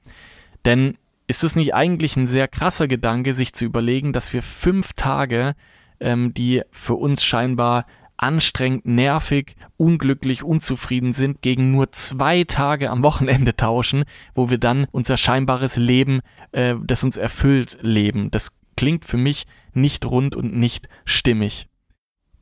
Denn 0.63 0.97
ist 1.27 1.43
es 1.43 1.57
nicht 1.57 1.75
eigentlich 1.75 2.15
ein 2.15 2.27
sehr 2.27 2.47
krasser 2.47 2.88
Gedanke, 2.88 3.33
sich 3.33 3.51
zu 3.51 3.65
überlegen, 3.65 4.13
dass 4.13 4.31
wir 4.31 4.41
fünf 4.41 4.93
Tage, 4.93 5.55
ähm, 6.00 6.33
die 6.33 6.61
für 6.71 6.95
uns 6.95 7.21
scheinbar 7.21 7.85
anstrengend, 8.21 8.85
nervig, 8.85 9.55
unglücklich, 9.77 10.43
unzufrieden 10.43 11.11
sind, 11.11 11.41
gegen 11.41 11.71
nur 11.71 11.91
zwei 11.91 12.43
Tage 12.43 12.89
am 12.89 13.03
Wochenende 13.03 13.55
tauschen, 13.55 14.03
wo 14.33 14.49
wir 14.49 14.57
dann 14.57 14.86
unser 14.91 15.17
scheinbares 15.17 15.75
Leben, 15.75 16.21
äh, 16.51 16.75
das 16.84 17.03
uns 17.03 17.17
erfüllt, 17.17 17.79
leben. 17.81 18.31
Das 18.31 18.51
klingt 18.77 19.05
für 19.05 19.17
mich 19.17 19.47
nicht 19.73 20.05
rund 20.05 20.36
und 20.36 20.55
nicht 20.55 20.88
stimmig. 21.03 21.67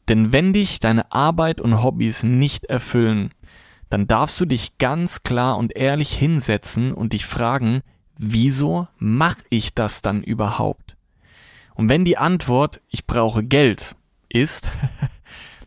Denn 0.09 0.33
wenn 0.33 0.53
dich 0.53 0.79
deine 0.79 1.11
Arbeit 1.11 1.61
und 1.61 1.83
Hobbys 1.83 2.23
nicht 2.23 2.65
erfüllen, 2.65 3.31
dann 3.89 4.07
darfst 4.07 4.39
du 4.41 4.45
dich 4.45 4.77
ganz 4.77 5.23
klar 5.23 5.57
und 5.57 5.75
ehrlich 5.75 6.11
hinsetzen 6.11 6.93
und 6.93 7.13
dich 7.13 7.25
fragen, 7.25 7.81
wieso 8.17 8.87
mache 8.97 9.41
ich 9.49 9.73
das 9.73 10.01
dann 10.01 10.23
überhaupt? 10.23 10.97
Und 11.75 11.89
wenn 11.89 12.05
die 12.05 12.17
Antwort, 12.17 12.81
ich 12.89 13.07
brauche 13.07 13.43
Geld, 13.43 13.95
ist, 14.27 14.67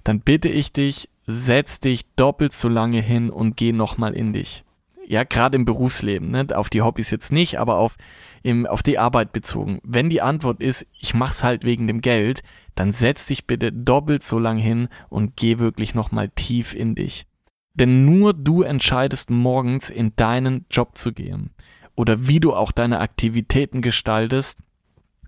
dann 0.05 0.21
bitte 0.21 0.49
ich 0.49 0.73
dich, 0.73 1.09
setz 1.27 1.81
dich 1.81 2.05
doppelt 2.17 2.53
so 2.53 2.69
lange 2.69 3.01
hin 3.01 3.31
und 3.31 3.57
geh 3.57 3.73
nochmal 3.73 4.15
in 4.15 4.33
dich. 4.33 4.65
Ja, 5.07 5.25
gerade 5.25 5.57
im 5.57 5.65
Berufsleben, 5.65 6.31
ne? 6.31 6.47
auf 6.55 6.71
die 6.71 6.83
Hobbys 6.83 7.11
jetzt 7.11 7.33
nicht, 7.33 7.59
aber 7.59 7.77
auf 7.77 7.97
im, 8.43 8.67
auf 8.67 8.83
die 8.83 8.99
Arbeit 8.99 9.33
bezogen. 9.33 9.81
Wenn 9.85 10.11
die 10.11 10.23
Antwort 10.23 10.63
ist, 10.63 10.87
ich 10.99 11.15
mach's 11.15 11.45
halt 11.45 11.65
wegen 11.65 11.87
dem 11.87 12.01
Geld, 12.01 12.43
dann 12.75 12.93
setz 12.93 13.27
dich 13.27 13.47
bitte 13.47 13.73
doppelt 13.73 14.23
so 14.23 14.39
lang 14.39 14.57
hin 14.57 14.89
und 15.09 15.37
geh 15.37 15.59
wirklich 15.59 15.95
nochmal 15.95 16.29
tief 16.29 16.75
in 16.75 16.95
dich. 16.95 17.27
Denn 17.75 18.05
nur 18.05 18.35
du 18.35 18.63
entscheidest 18.63 19.31
morgens 19.31 19.91
in 19.91 20.15
deinen 20.17 20.67
Job 20.71 20.97
zu 20.97 21.13
gehen 21.13 21.51
oder 21.95 22.27
wie 22.27 22.41
du 22.41 22.55
auch 22.55 22.73
deine 22.73 23.01
Aktivitäten 23.01 23.81
gestaltest 23.81 24.59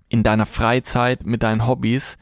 in 0.09 0.23
deiner 0.23 0.47
Freizeit 0.47 1.25
mit 1.25 1.43
deinen 1.43 1.67
Hobbys. 1.67 2.19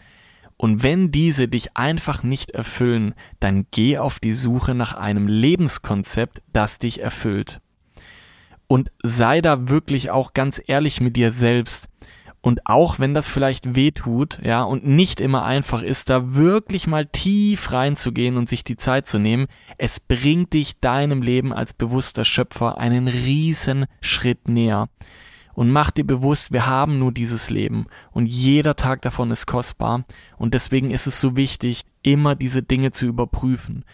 Und 0.62 0.85
wenn 0.85 1.11
diese 1.11 1.48
dich 1.48 1.77
einfach 1.77 2.22
nicht 2.22 2.53
erfüllen, 2.53 3.14
dann 3.40 3.66
geh 3.72 3.98
auf 3.98 4.20
die 4.20 4.33
Suche 4.33 4.77
nach 4.77 4.94
einem 4.94 5.27
Lebenskonzept, 5.27 6.40
das 6.53 6.79
dich 6.79 7.01
erfüllt 7.01 7.61
und 8.68 8.92
sei 9.03 9.40
da 9.40 9.68
wirklich 9.68 10.12
auch 10.12 10.35
ganz 10.35 10.62
ehrlich 10.64 11.01
mit 11.01 11.16
dir 11.16 11.33
selbst. 11.33 11.88
Und 12.42 12.61
auch 12.64 13.01
wenn 13.01 13.12
das 13.12 13.27
vielleicht 13.27 13.75
weh 13.75 13.90
tut, 13.90 14.38
ja, 14.44 14.62
und 14.62 14.87
nicht 14.87 15.20
immer 15.20 15.44
einfach 15.44 15.83
ist, 15.83 16.11
da 16.11 16.37
wirklich 16.37 16.87
mal 16.87 17.07
tief 17.07 17.72
reinzugehen 17.72 18.37
und 18.37 18.48
sich 18.48 18.62
die 18.62 18.77
Zeit 18.77 19.09
zu 19.09 19.18
nehmen, 19.18 19.48
es 19.79 19.98
bringt 19.98 20.53
dich 20.53 20.79
deinem 20.79 21.22
Leben 21.22 21.53
als 21.53 21.72
bewusster 21.72 22.25
Schöpfer 22.25 22.79
einen 22.79 23.09
riesen 23.09 23.87
Schritt 24.01 24.48
näher. 24.48 24.88
Und 25.55 25.71
mach 25.71 25.91
dir 25.91 26.05
bewusst, 26.05 26.53
wir 26.53 26.67
haben 26.67 26.99
nur 26.99 27.12
dieses 27.12 27.51
Leben 27.51 27.87
und 28.11 28.27
jeder 28.27 28.75
Tag 28.77 29.03
davon 29.03 29.31
ist 29.31 29.47
kostbar 29.47 30.05
und 30.38 30.55
deswegen 30.55 30.91
ist 30.91 31.07
es 31.07 31.21
so 31.21 31.37
wichtig, 31.37 31.83
immer 32.03 32.35
diese 32.35 32.62
Dinge 32.62 32.91
zu 32.91 33.07
überprüfen. 33.07 33.85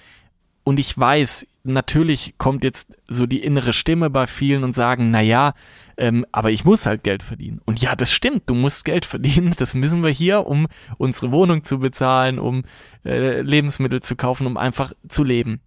Und 0.63 0.79
ich 0.79 0.97
weiß, 0.97 1.47
natürlich 1.65 2.35
kommt 2.37 2.63
jetzt 2.63 2.99
so 3.09 3.27
die 3.27 3.43
innere 3.43 3.73
Stimme 3.73 4.11
bei 4.11 4.27
vielen 4.27 4.65
und 4.65 4.75
sagen, 4.75 5.11
na 5.11 5.23
ja, 5.23 5.55
ähm, 5.97 6.27
aber 6.31 6.51
ich 6.51 6.65
muss 6.65 6.87
halt 6.87 7.03
Geld 7.05 7.23
verdienen. 7.23 7.61
Und 7.65 7.81
ja, 7.81 7.97
das 7.97 8.13
stimmt, 8.13 8.43
du 8.51 8.55
musst 8.55 8.85
Geld 8.85 9.05
verdienen. 9.07 9.55
Das 9.57 9.75
müssen 9.75 10.03
wir 10.03 10.11
hier, 10.11 10.47
um 10.47 10.67
unsere 10.99 11.33
Wohnung 11.33 11.65
zu 11.65 11.79
bezahlen, 11.79 12.39
um 12.39 12.65
äh, 13.05 13.41
Lebensmittel 13.41 14.03
zu 14.03 14.15
kaufen, 14.15 14.47
um 14.47 14.57
einfach 14.57 14.93
zu 15.09 15.25
leben. 15.25 15.61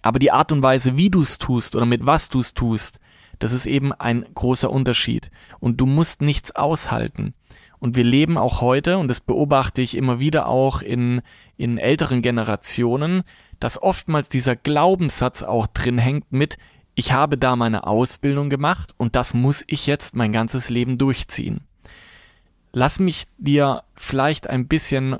Aber 0.00 0.18
die 0.18 0.32
Art 0.32 0.50
und 0.50 0.62
Weise, 0.62 0.96
wie 0.96 1.10
du 1.10 1.22
es 1.22 1.38
tust 1.38 1.76
oder 1.76 1.86
mit 1.86 2.04
was 2.06 2.28
du 2.28 2.40
es 2.40 2.54
tust, 2.54 2.98
das 3.42 3.52
ist 3.52 3.66
eben 3.66 3.92
ein 3.92 4.24
großer 4.34 4.70
Unterschied. 4.70 5.32
Und 5.58 5.80
du 5.80 5.86
musst 5.86 6.22
nichts 6.22 6.54
aushalten. 6.54 7.34
Und 7.80 7.96
wir 7.96 8.04
leben 8.04 8.38
auch 8.38 8.60
heute, 8.60 8.98
und 8.98 9.08
das 9.08 9.18
beobachte 9.18 9.82
ich 9.82 9.96
immer 9.96 10.20
wieder 10.20 10.46
auch 10.46 10.80
in, 10.80 11.22
in 11.56 11.76
älteren 11.76 12.22
Generationen, 12.22 13.24
dass 13.58 13.82
oftmals 13.82 14.28
dieser 14.28 14.54
Glaubenssatz 14.54 15.42
auch 15.42 15.66
drin 15.66 15.98
hängt 15.98 16.30
mit, 16.30 16.56
ich 16.94 17.12
habe 17.12 17.36
da 17.36 17.56
meine 17.56 17.84
Ausbildung 17.84 18.48
gemacht 18.48 18.94
und 18.96 19.16
das 19.16 19.34
muss 19.34 19.64
ich 19.66 19.88
jetzt 19.88 20.14
mein 20.14 20.32
ganzes 20.32 20.70
Leben 20.70 20.96
durchziehen. 20.96 21.62
Lass 22.72 23.00
mich 23.00 23.24
dir 23.38 23.82
vielleicht 23.96 24.46
ein 24.46 24.68
bisschen 24.68 25.16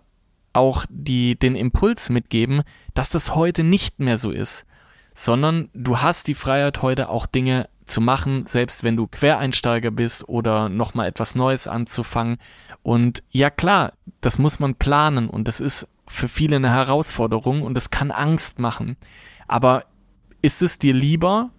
auch 0.52 0.84
die, 0.88 1.36
den 1.36 1.56
Impuls 1.56 2.08
mitgeben, 2.08 2.62
dass 2.94 3.10
das 3.10 3.34
heute 3.34 3.64
nicht 3.64 3.98
mehr 3.98 4.18
so 4.18 4.30
ist, 4.30 4.66
sondern 5.12 5.68
du 5.74 5.98
hast 5.98 6.28
die 6.28 6.34
Freiheit 6.34 6.82
heute 6.82 7.08
auch 7.08 7.26
Dinge 7.26 7.68
zu 7.92 8.00
machen, 8.00 8.46
selbst 8.46 8.84
wenn 8.84 8.96
du 8.96 9.06
Quereinsteiger 9.06 9.90
bist 9.90 10.28
oder 10.28 10.68
nochmal 10.68 11.08
etwas 11.08 11.34
Neues 11.34 11.68
anzufangen. 11.68 12.38
Und 12.82 13.22
ja 13.30 13.50
klar, 13.50 13.92
das 14.20 14.38
muss 14.38 14.58
man 14.58 14.74
planen 14.74 15.28
und 15.28 15.46
das 15.46 15.60
ist 15.60 15.88
für 16.08 16.28
viele 16.28 16.56
eine 16.56 16.70
Herausforderung 16.70 17.62
und 17.62 17.76
es 17.76 17.90
kann 17.90 18.10
Angst 18.10 18.58
machen. 18.58 18.96
Aber 19.46 19.84
ist 20.40 20.62
es 20.62 20.78
dir 20.78 20.94
lieber, 20.94 21.50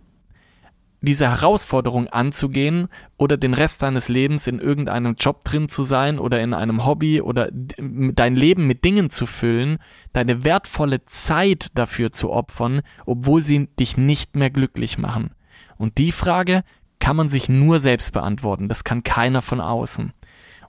diese 1.01 1.29
Herausforderung 1.29 2.07
anzugehen 2.07 2.87
oder 3.17 3.35
den 3.35 3.53
Rest 3.53 3.81
deines 3.81 4.07
Lebens 4.07 4.47
in 4.47 4.59
irgendeinem 4.59 5.15
Job 5.15 5.43
drin 5.43 5.67
zu 5.67 5.83
sein 5.83 6.17
oder 6.17 6.41
in 6.41 6.53
einem 6.53 6.85
Hobby 6.85 7.21
oder 7.21 7.49
dein 7.51 8.35
Leben 8.35 8.67
mit 8.67 8.85
Dingen 8.85 9.09
zu 9.09 9.25
füllen, 9.25 9.79
deine 10.13 10.45
wertvolle 10.45 11.03
Zeit 11.03 11.77
dafür 11.77 12.13
zu 12.13 12.31
opfern, 12.31 12.81
obwohl 13.05 13.43
sie 13.43 13.67
dich 13.79 13.97
nicht 13.97 14.37
mehr 14.37 14.49
glücklich 14.49 14.97
machen? 14.97 15.31
Und 15.77 15.97
die 15.97 16.11
Frage 16.11 16.63
kann 16.99 17.15
man 17.15 17.29
sich 17.29 17.49
nur 17.49 17.79
selbst 17.79 18.13
beantworten. 18.13 18.69
Das 18.69 18.83
kann 18.83 19.03
keiner 19.03 19.41
von 19.41 19.61
außen. 19.61 20.13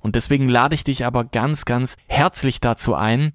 Und 0.01 0.15
deswegen 0.17 0.49
lade 0.49 0.75
ich 0.75 0.85
dich 0.85 1.07
aber 1.07 1.25
ganz, 1.25 1.65
ganz 1.65 1.97
herzlich 2.07 2.61
dazu 2.61 2.95
ein, 2.95 3.33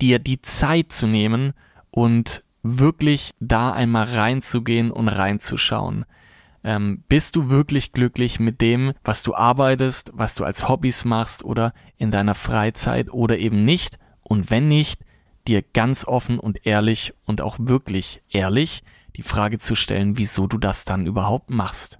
dir 0.00 0.18
die 0.18 0.40
Zeit 0.40 0.92
zu 0.92 1.06
nehmen 1.06 1.52
und 1.90 2.44
wirklich 2.62 3.32
da 3.40 3.72
einmal 3.72 4.04
reinzugehen 4.04 4.90
und 4.90 5.08
reinzuschauen. 5.08 6.04
Ähm, 6.62 7.04
bist 7.08 7.36
du 7.36 7.48
wirklich 7.48 7.92
glücklich 7.92 8.40
mit 8.40 8.60
dem, 8.60 8.92
was 9.04 9.22
du 9.22 9.34
arbeitest, 9.34 10.10
was 10.14 10.34
du 10.34 10.44
als 10.44 10.68
Hobbys 10.68 11.04
machst 11.04 11.44
oder 11.44 11.72
in 11.96 12.10
deiner 12.10 12.34
Freizeit 12.34 13.10
oder 13.10 13.38
eben 13.38 13.64
nicht? 13.64 13.98
und 14.28 14.50
wenn 14.50 14.68
nicht, 14.68 15.02
dir 15.46 15.62
ganz 15.62 16.04
offen 16.04 16.38
und 16.40 16.66
ehrlich 16.66 17.14
und 17.24 17.40
auch 17.40 17.56
wirklich 17.60 18.22
ehrlich 18.30 18.82
die 19.16 19.22
Frage 19.22 19.58
zu 19.58 19.74
stellen, 19.74 20.18
wieso 20.18 20.46
du 20.46 20.58
das 20.58 20.84
dann 20.84 21.06
überhaupt 21.06 21.50
machst. 21.50 21.98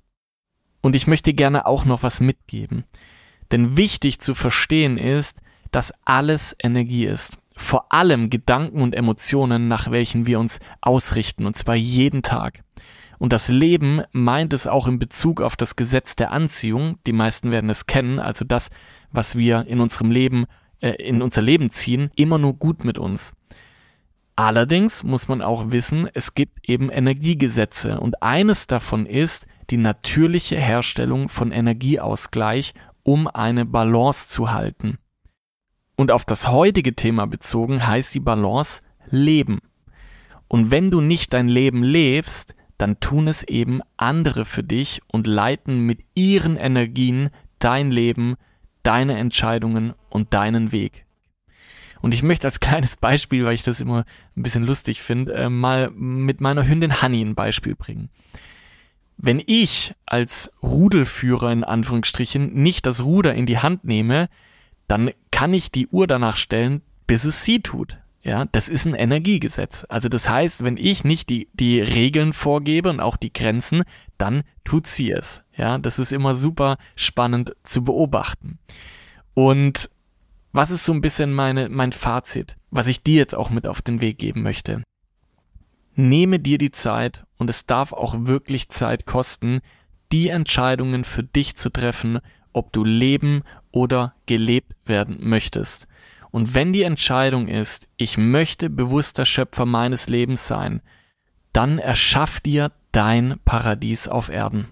Und 0.83 0.95
ich 0.95 1.07
möchte 1.07 1.33
gerne 1.35 1.67
auch 1.67 1.85
noch 1.85 2.03
was 2.03 2.21
mitgeben. 2.21 2.85
Denn 3.51 3.77
wichtig 3.77 4.21
zu 4.21 4.35
verstehen 4.35 4.99
ist, 4.99 5.41
dass 5.71 5.95
alles 6.05 6.55
Energie 6.63 7.07
ist. 7.07 7.39
Vor 7.57 7.93
allem 7.93 8.29
Gedanken 8.29 8.83
und 8.83 8.95
Emotionen, 8.95 9.69
nach 9.69 9.91
welchen 9.91 10.27
wir 10.27 10.39
uns 10.39 10.61
ausrichten, 10.81 11.47
und 11.47 11.57
zwar 11.57 11.75
jeden 11.75 12.23
Tag. 12.23 12.63
Und 13.19 13.33
das 13.33 13.49
Leben 13.49 14.03
meint 14.13 14.53
es 14.53 14.67
auch 14.67 14.87
in 14.87 14.99
Bezug 14.99 15.41
auf 15.41 15.57
das 15.57 15.75
Gesetz 15.75 16.17
der 16.17 16.33
Anziehung, 16.33 16.99
die 17.07 17.15
meisten 17.15 17.51
werden 17.51 17.71
es 17.71 17.87
kennen, 17.87 18.19
also 18.19 18.45
das, 18.45 18.69
was 19.11 19.37
wir 19.37 19.67
in 19.67 19.81
unserem 19.81 20.11
Leben, 20.11 20.45
äh, 20.81 20.91
in 20.91 21.23
unser 21.23 21.41
Leben 21.41 21.71
ziehen, 21.71 22.11
immer 22.15 22.37
nur 22.37 22.55
gut 22.55 22.85
mit 22.85 22.99
uns. 22.99 23.35
Allerdings 24.37 25.03
muss 25.03 25.29
man 25.29 25.41
auch 25.41 25.71
wissen, 25.71 26.11
es 26.13 26.35
gibt 26.35 26.69
eben 26.69 26.91
Energiegesetze 26.91 27.99
und 27.99 28.23
eines 28.23 28.67
davon 28.67 29.07
ist 29.07 29.47
die 29.71 29.79
natürliche 29.79 30.57
Herstellung 30.57 31.31
von 31.31 31.53
Energieausgleich, 31.53 32.75
um 33.03 33.29
eine 33.29 33.65
Balance 33.65 34.29
zu 34.29 34.53
halten. 34.53 34.99
Und 35.97 36.11
auf 36.11 36.27
das 36.27 36.49
heutige 36.49 36.95
Thema 36.95 37.27
bezogen 37.27 37.87
heißt 37.87 38.15
die 38.15 38.21
Balance 38.21 38.83
Leben. 39.07 39.61
Und 40.49 40.71
wenn 40.71 40.91
du 40.91 41.01
nicht 41.01 41.33
dein 41.33 41.49
Leben 41.49 41.83
lebst, 41.83 42.55
dann 42.77 43.01
tun 43.01 43.29
es 43.29 43.43
eben 43.43 43.81
andere 43.97 44.45
für 44.45 44.63
dich 44.63 45.01
und 45.09 45.27
leiten 45.27 45.87
mit 45.87 46.01
ihren 46.15 46.57
Energien 46.57 47.31
dein 47.59 47.91
Leben, 47.91 48.37
deine 48.83 49.17
Entscheidungen 49.17 49.95
und 50.11 50.35
deinen 50.35 50.73
Weg. 50.73 51.06
Und 52.01 52.15
ich 52.15 52.23
möchte 52.23 52.47
als 52.47 52.61
kleines 52.61 52.97
Beispiel, 52.97 53.45
weil 53.45 53.55
ich 53.55 53.63
das 53.63 53.81
immer 53.81 54.05
ein 54.37 54.43
bisschen 54.43 54.65
lustig 54.65 55.03
finde, 55.03 55.35
äh, 55.35 55.49
mal 55.49 55.91
mit 55.91 56.41
meiner 56.41 56.67
Hündin 56.67 57.03
Honey 57.03 57.23
ein 57.23 57.35
Beispiel 57.35 57.75
bringen. 57.75 58.11
Wenn 59.19 59.43
ich 59.45 59.95
als 60.05 60.53
Rudelführer 60.63 61.51
in 61.51 61.65
Anführungsstrichen 61.65 62.53
nicht 62.53 62.85
das 62.85 63.03
Ruder 63.03 63.35
in 63.35 63.47
die 63.47 63.59
Hand 63.59 63.85
nehme, 63.85 64.29
dann 64.89 65.11
kann 65.31 65.55
ich 65.55 65.71
die 65.71 65.89
Uhr 65.89 66.07
danach 66.07 66.37
stellen, 66.37 66.83
bis 67.07 67.25
es 67.25 67.43
sie 67.43 67.61
tut. 67.61 67.99
Ja, 68.23 68.45
das 68.45 68.69
ist 68.69 68.87
ein 68.87 68.95
Energiegesetz. 68.95 69.87
Also 69.89 70.09
das 70.09 70.29
heißt, 70.29 70.65
wenn 70.65 70.77
ich 70.77 71.05
nicht 71.05 71.29
die, 71.29 71.49
die 71.53 71.81
Regeln 71.81 72.33
vorgebe 72.33 72.91
und 72.91 72.99
auch 72.99 73.17
die 73.17 73.33
Grenzen, 73.33 73.85
dann 74.19 74.43
tut 74.65 74.89
sie 74.89 75.13
es. 75.13 75.45
Ja, 75.57 75.79
das 75.79 76.01
ist 76.01 76.13
immer 76.13 76.35
super 76.35 76.77
spannend 76.97 77.55
zu 77.63 77.85
beobachten. 77.85 78.59
Und 79.33 79.91
was 80.57 80.71
ist 80.71 80.85
so 80.85 80.93
ein 80.95 81.03
bisschen 81.03 81.35
meine, 81.35 81.69
mein 81.69 81.93
Fazit, 81.93 82.57
was 82.71 82.87
ich 82.87 83.03
dir 83.03 83.17
jetzt 83.17 83.35
auch 83.35 83.51
mit 83.51 83.67
auf 83.67 83.83
den 83.83 84.01
Weg 84.01 84.19
geben 84.19 84.43
möchte? 84.43 84.83
Nehme 85.95 86.39
dir 86.39 86.57
die 86.57 86.71
Zeit 86.71 87.27
und 87.37 87.51
es 87.51 87.67
darf 87.67 87.93
auch 87.93 88.15
wirklich 88.21 88.71
Zeit 88.71 89.05
kosten, 89.05 89.61
die 90.13 90.31
Entscheidungen 90.31 91.05
für 91.05 91.23
dich 91.23 91.57
zu 91.57 91.69
treffen, 91.69 92.21
ob 92.55 92.73
du 92.73 92.85
leben 92.85 93.43
oder 93.71 94.15
gelebt 94.25 94.73
werden 94.87 95.19
möchtest. 95.21 95.89
Und 96.31 96.55
wenn 96.55 96.73
die 96.73 96.85
Entscheidung 96.85 97.49
ist, 97.49 97.87
ich 97.99 98.17
möchte 98.17 98.71
bewusster 98.71 99.27
Schöpfer 99.27 99.67
meines 99.67 100.09
Lebens 100.09 100.47
sein, 100.47 100.81
dann 101.53 101.79
erschaff 101.79 102.41
dir 102.41 102.73
dein 102.93 103.39
Paradies 103.45 104.09
auf 104.09 104.31
Erden. 104.31 104.69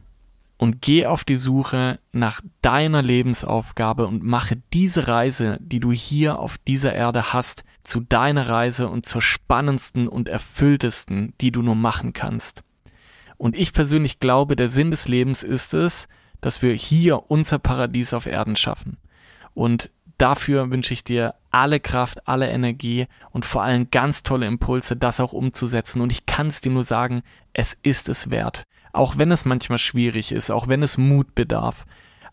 Und 0.65 0.81
geh 0.81 1.05
auf 1.05 1.25
die 1.25 1.37
Suche 1.37 1.99
nach 2.13 2.41
deiner 2.63 3.03
Lebensaufgabe 3.03 4.07
und 4.07 4.23
mache 4.23 4.57
diese 4.73 5.09
Reise, 5.09 5.59
die 5.61 5.79
du 5.79 5.93
hier 5.93 6.39
auf 6.39 6.57
dieser 6.57 6.95
Erde 6.95 7.35
hast, 7.35 7.65
zu 7.83 8.01
deiner 8.01 8.49
Reise 8.49 8.89
und 8.89 9.05
zur 9.05 9.21
spannendsten 9.21 10.09
und 10.09 10.31
erfülltesten, 10.31 11.35
die 11.43 11.53
du 11.53 11.61
nur 11.61 11.75
machen 11.75 12.15
kannst. 12.15 12.65
Und 13.37 13.55
ich 13.55 13.75
persönlich 13.75 14.21
glaube, 14.21 14.57
der 14.57 14.71
Sinn 14.71 14.91
des 14.91 15.07
Lebens 15.07 15.43
ist 15.43 15.75
es, 15.75 16.09
dass 16.41 16.63
wir 16.63 16.73
hier 16.73 17.31
unser 17.31 17.59
Paradies 17.59 18.15
auf 18.15 18.25
Erden 18.25 18.57
schaffen. 18.57 18.97
Und 19.53 19.91
dafür 20.17 20.71
wünsche 20.71 20.95
ich 20.95 21.05
dir 21.05 21.35
alle 21.51 21.79
Kraft, 21.79 22.27
alle 22.27 22.49
Energie 22.49 23.07
und 23.33 23.45
vor 23.45 23.65
allem 23.65 23.91
ganz 23.91 24.23
tolle 24.23 24.47
Impulse, 24.47 24.97
das 24.97 25.21
auch 25.21 25.35
umzusetzen. 25.35 26.01
Und 26.01 26.11
ich 26.11 26.25
kann 26.25 26.47
es 26.47 26.63
dir 26.63 26.73
nur 26.73 26.85
sagen, 26.85 27.23
es 27.53 27.77
ist 27.83 28.09
es 28.09 28.31
wert. 28.31 28.65
Auch 28.95 29.19
wenn 29.19 29.33
es 29.33 29.45
manchmal 29.45 29.79
schwierig 29.79 30.31
ist, 30.31 30.53
auch 30.53 30.69
wenn 30.69 30.83
es 30.85 30.99
Mut 30.99 31.35
bedarf. 31.35 31.85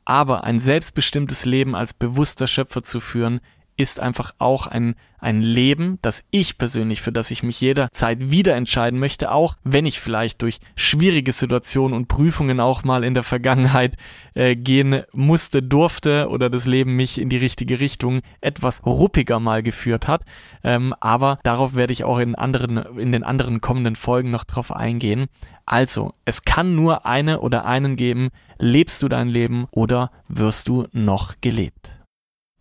Aber 0.06 0.43
ein 0.43 0.60
selbstbestimmtes 0.60 1.45
Leben 1.45 1.76
als 1.76 1.93
bewusster 1.93 2.47
Schöpfer 2.47 2.84
zu 2.84 3.00
führen, 3.00 3.41
ist 3.78 4.00
einfach 4.00 4.34
auch 4.38 4.68
ein, 4.68 4.96
ein 5.20 5.42
Leben, 5.42 6.00
das 6.02 6.24
ich 6.32 6.58
persönlich, 6.58 7.02
für 7.02 7.12
das 7.12 7.32
ich 7.32 7.44
mich 7.44 7.62
jederzeit 7.62 8.32
wieder 8.32 8.56
entscheiden 8.56 9.00
möchte, 9.00 9.32
auch 9.32 9.56
wenn 9.64 9.86
ich 9.86 10.00
vielleicht 10.00 10.42
durch 10.42 10.60
schwierige 10.76 11.32
Situationen 11.32 11.96
und 11.96 12.08
Prüfungen 12.08 12.60
auch 12.60 12.84
mal 12.84 13.04
in 13.04 13.14
der 13.14 13.24
Vergangenheit 13.24 13.98
äh, 14.34 14.56
gehen 14.56 15.04
musste, 15.14 15.64
durfte 15.64 16.30
oder 16.30 16.50
das 16.50 16.66
Leben 16.66 16.96
mich 16.96 17.20
in 17.20 17.30
die 17.30 17.38
richtige 17.38 17.80
Richtung 17.80 18.22
etwas 18.42 18.86
ruppiger 18.86 19.40
mal 19.40 19.64
geführt 19.64 20.08
hat. 20.08 20.24
Ähm, 20.64 20.94
aber 21.00 21.40
darauf 21.44 21.76
werde 21.76 21.94
ich 21.94 22.04
auch 22.04 22.18
in 22.18 22.36
anderen, 22.36 22.78
in 22.98 23.12
den 23.12 23.24
anderen 23.24 23.62
kommenden 23.62 23.96
Folgen 23.96 24.32
noch 24.32 24.44
drauf 24.44 24.72
eingehen. 24.72 25.28
Also, 25.66 26.14
es 26.26 26.44
kann 26.44 26.76
nur 26.76 27.06
eine 27.06 27.40
oder 27.42 27.66
einen 27.66 27.96
geben. 27.96 28.30
Lebst 28.58 29.02
du 29.02 29.08
dein 29.08 29.30
Leben 29.30 29.68
oder 29.72 30.12
wirst 30.28 30.68
du 30.68 30.88
noch 30.92 31.36
gelebt? 31.40 32.01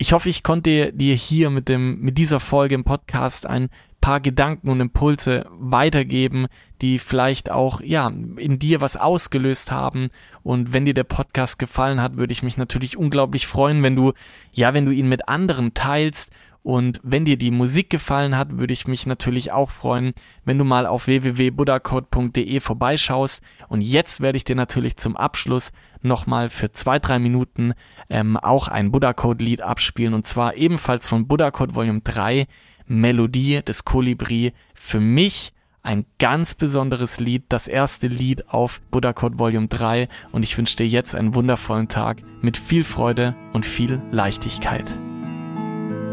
Ich 0.03 0.15
hoffe, 0.15 0.31
ich 0.31 0.43
konnte 0.43 0.95
dir 0.95 1.15
hier 1.15 1.51
mit 1.51 1.69
dem, 1.69 2.01
mit 2.01 2.17
dieser 2.17 2.41
Folge 2.41 2.75
im 2.75 2.85
Podcast 2.85 3.45
ein 3.45 3.69
paar 4.01 4.21
Gedanken 4.21 4.71
und 4.71 4.81
Impulse 4.81 5.45
weitergeben, 5.51 6.47
die 6.81 6.99
vielleicht 6.99 7.51
auch, 7.51 7.83
ja, 7.83 8.11
in 8.39 8.59
dir 8.59 8.81
was 8.81 8.97
ausgelöst 8.97 9.71
haben. 9.71 10.09
Und 10.43 10.73
wenn 10.73 10.87
dir 10.87 10.95
der 10.95 11.05
Podcast 11.05 11.59
gefallen 11.59 12.01
hat, 12.01 12.17
würde 12.17 12.33
ich 12.33 12.43
mich 12.43 12.57
natürlich 12.57 12.97
unglaublich 12.97 13.47
freuen, 13.47 13.83
wenn 13.83 13.95
du, 13.95 14.15
ja, 14.55 14.73
wenn 14.73 14.87
du 14.87 14.91
ihn 14.91 15.11
mit 15.11 15.29
anderen 15.29 15.75
teilst 15.75 16.33
und 16.63 17.01
wenn 17.03 17.25
dir 17.25 17.39
die 17.39 17.51
Musik 17.51 17.89
gefallen 17.89 18.37
hat, 18.37 18.59
würde 18.59 18.75
ich 18.75 18.87
mich 18.87 19.07
natürlich 19.07 19.51
auch 19.51 19.71
freuen, 19.71 20.13
wenn 20.45 20.59
du 20.59 20.65
mal 20.65 20.87
auf 20.87 21.07
www.buddhacode.de 21.07 22.61
vorbeischaust. 22.61 23.43
Und 23.69 23.81
jetzt 23.81 24.21
werde 24.21 24.37
ich 24.37 24.45
dir 24.45 24.57
natürlich 24.57 24.97
zum 24.97 25.17
Abschluss 25.17 25.73
nochmal 26.03 26.51
für 26.51 26.71
zwei, 26.71 26.99
drei 26.99 27.19
Minuten 27.19 27.73
ähm, 28.11 28.37
auch 28.37 28.69
ein 28.69 28.91
Buddha 28.91 29.15
Code 29.15 29.43
Lied 29.43 29.63
abspielen. 29.63 30.13
Und 30.13 30.27
zwar 30.27 30.55
ebenfalls 30.55 31.07
von 31.07 31.27
Buddha 31.27 31.51
Code 31.51 31.75
Volume 31.75 32.03
3, 32.03 32.47
Melodie 32.87 33.63
des 33.63 33.87
Kolibri. 33.87 34.53
Für 34.75 35.01
mich 35.01 35.55
ein 35.83 36.05
ganz 36.19 36.55
besonderes 36.55 37.21
Lied, 37.21 37.45
das 37.49 37.69
erste 37.69 38.07
Lied 38.07 38.51
auf 38.51 38.83
Buddha 38.91 39.15
Code 39.15 39.39
Volume 39.39 39.69
3. 39.69 40.09
Und 40.31 40.43
ich 40.43 40.59
wünsche 40.59 40.77
dir 40.77 40.87
jetzt 40.87 41.15
einen 41.15 41.35
wundervollen 41.35 41.89
Tag 41.89 42.23
mit 42.43 42.59
viel 42.59 42.85
Freude 42.85 43.35
und 43.55 43.65
viel 43.65 44.03
Leichtigkeit. 44.11 44.93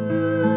Música 0.07 0.56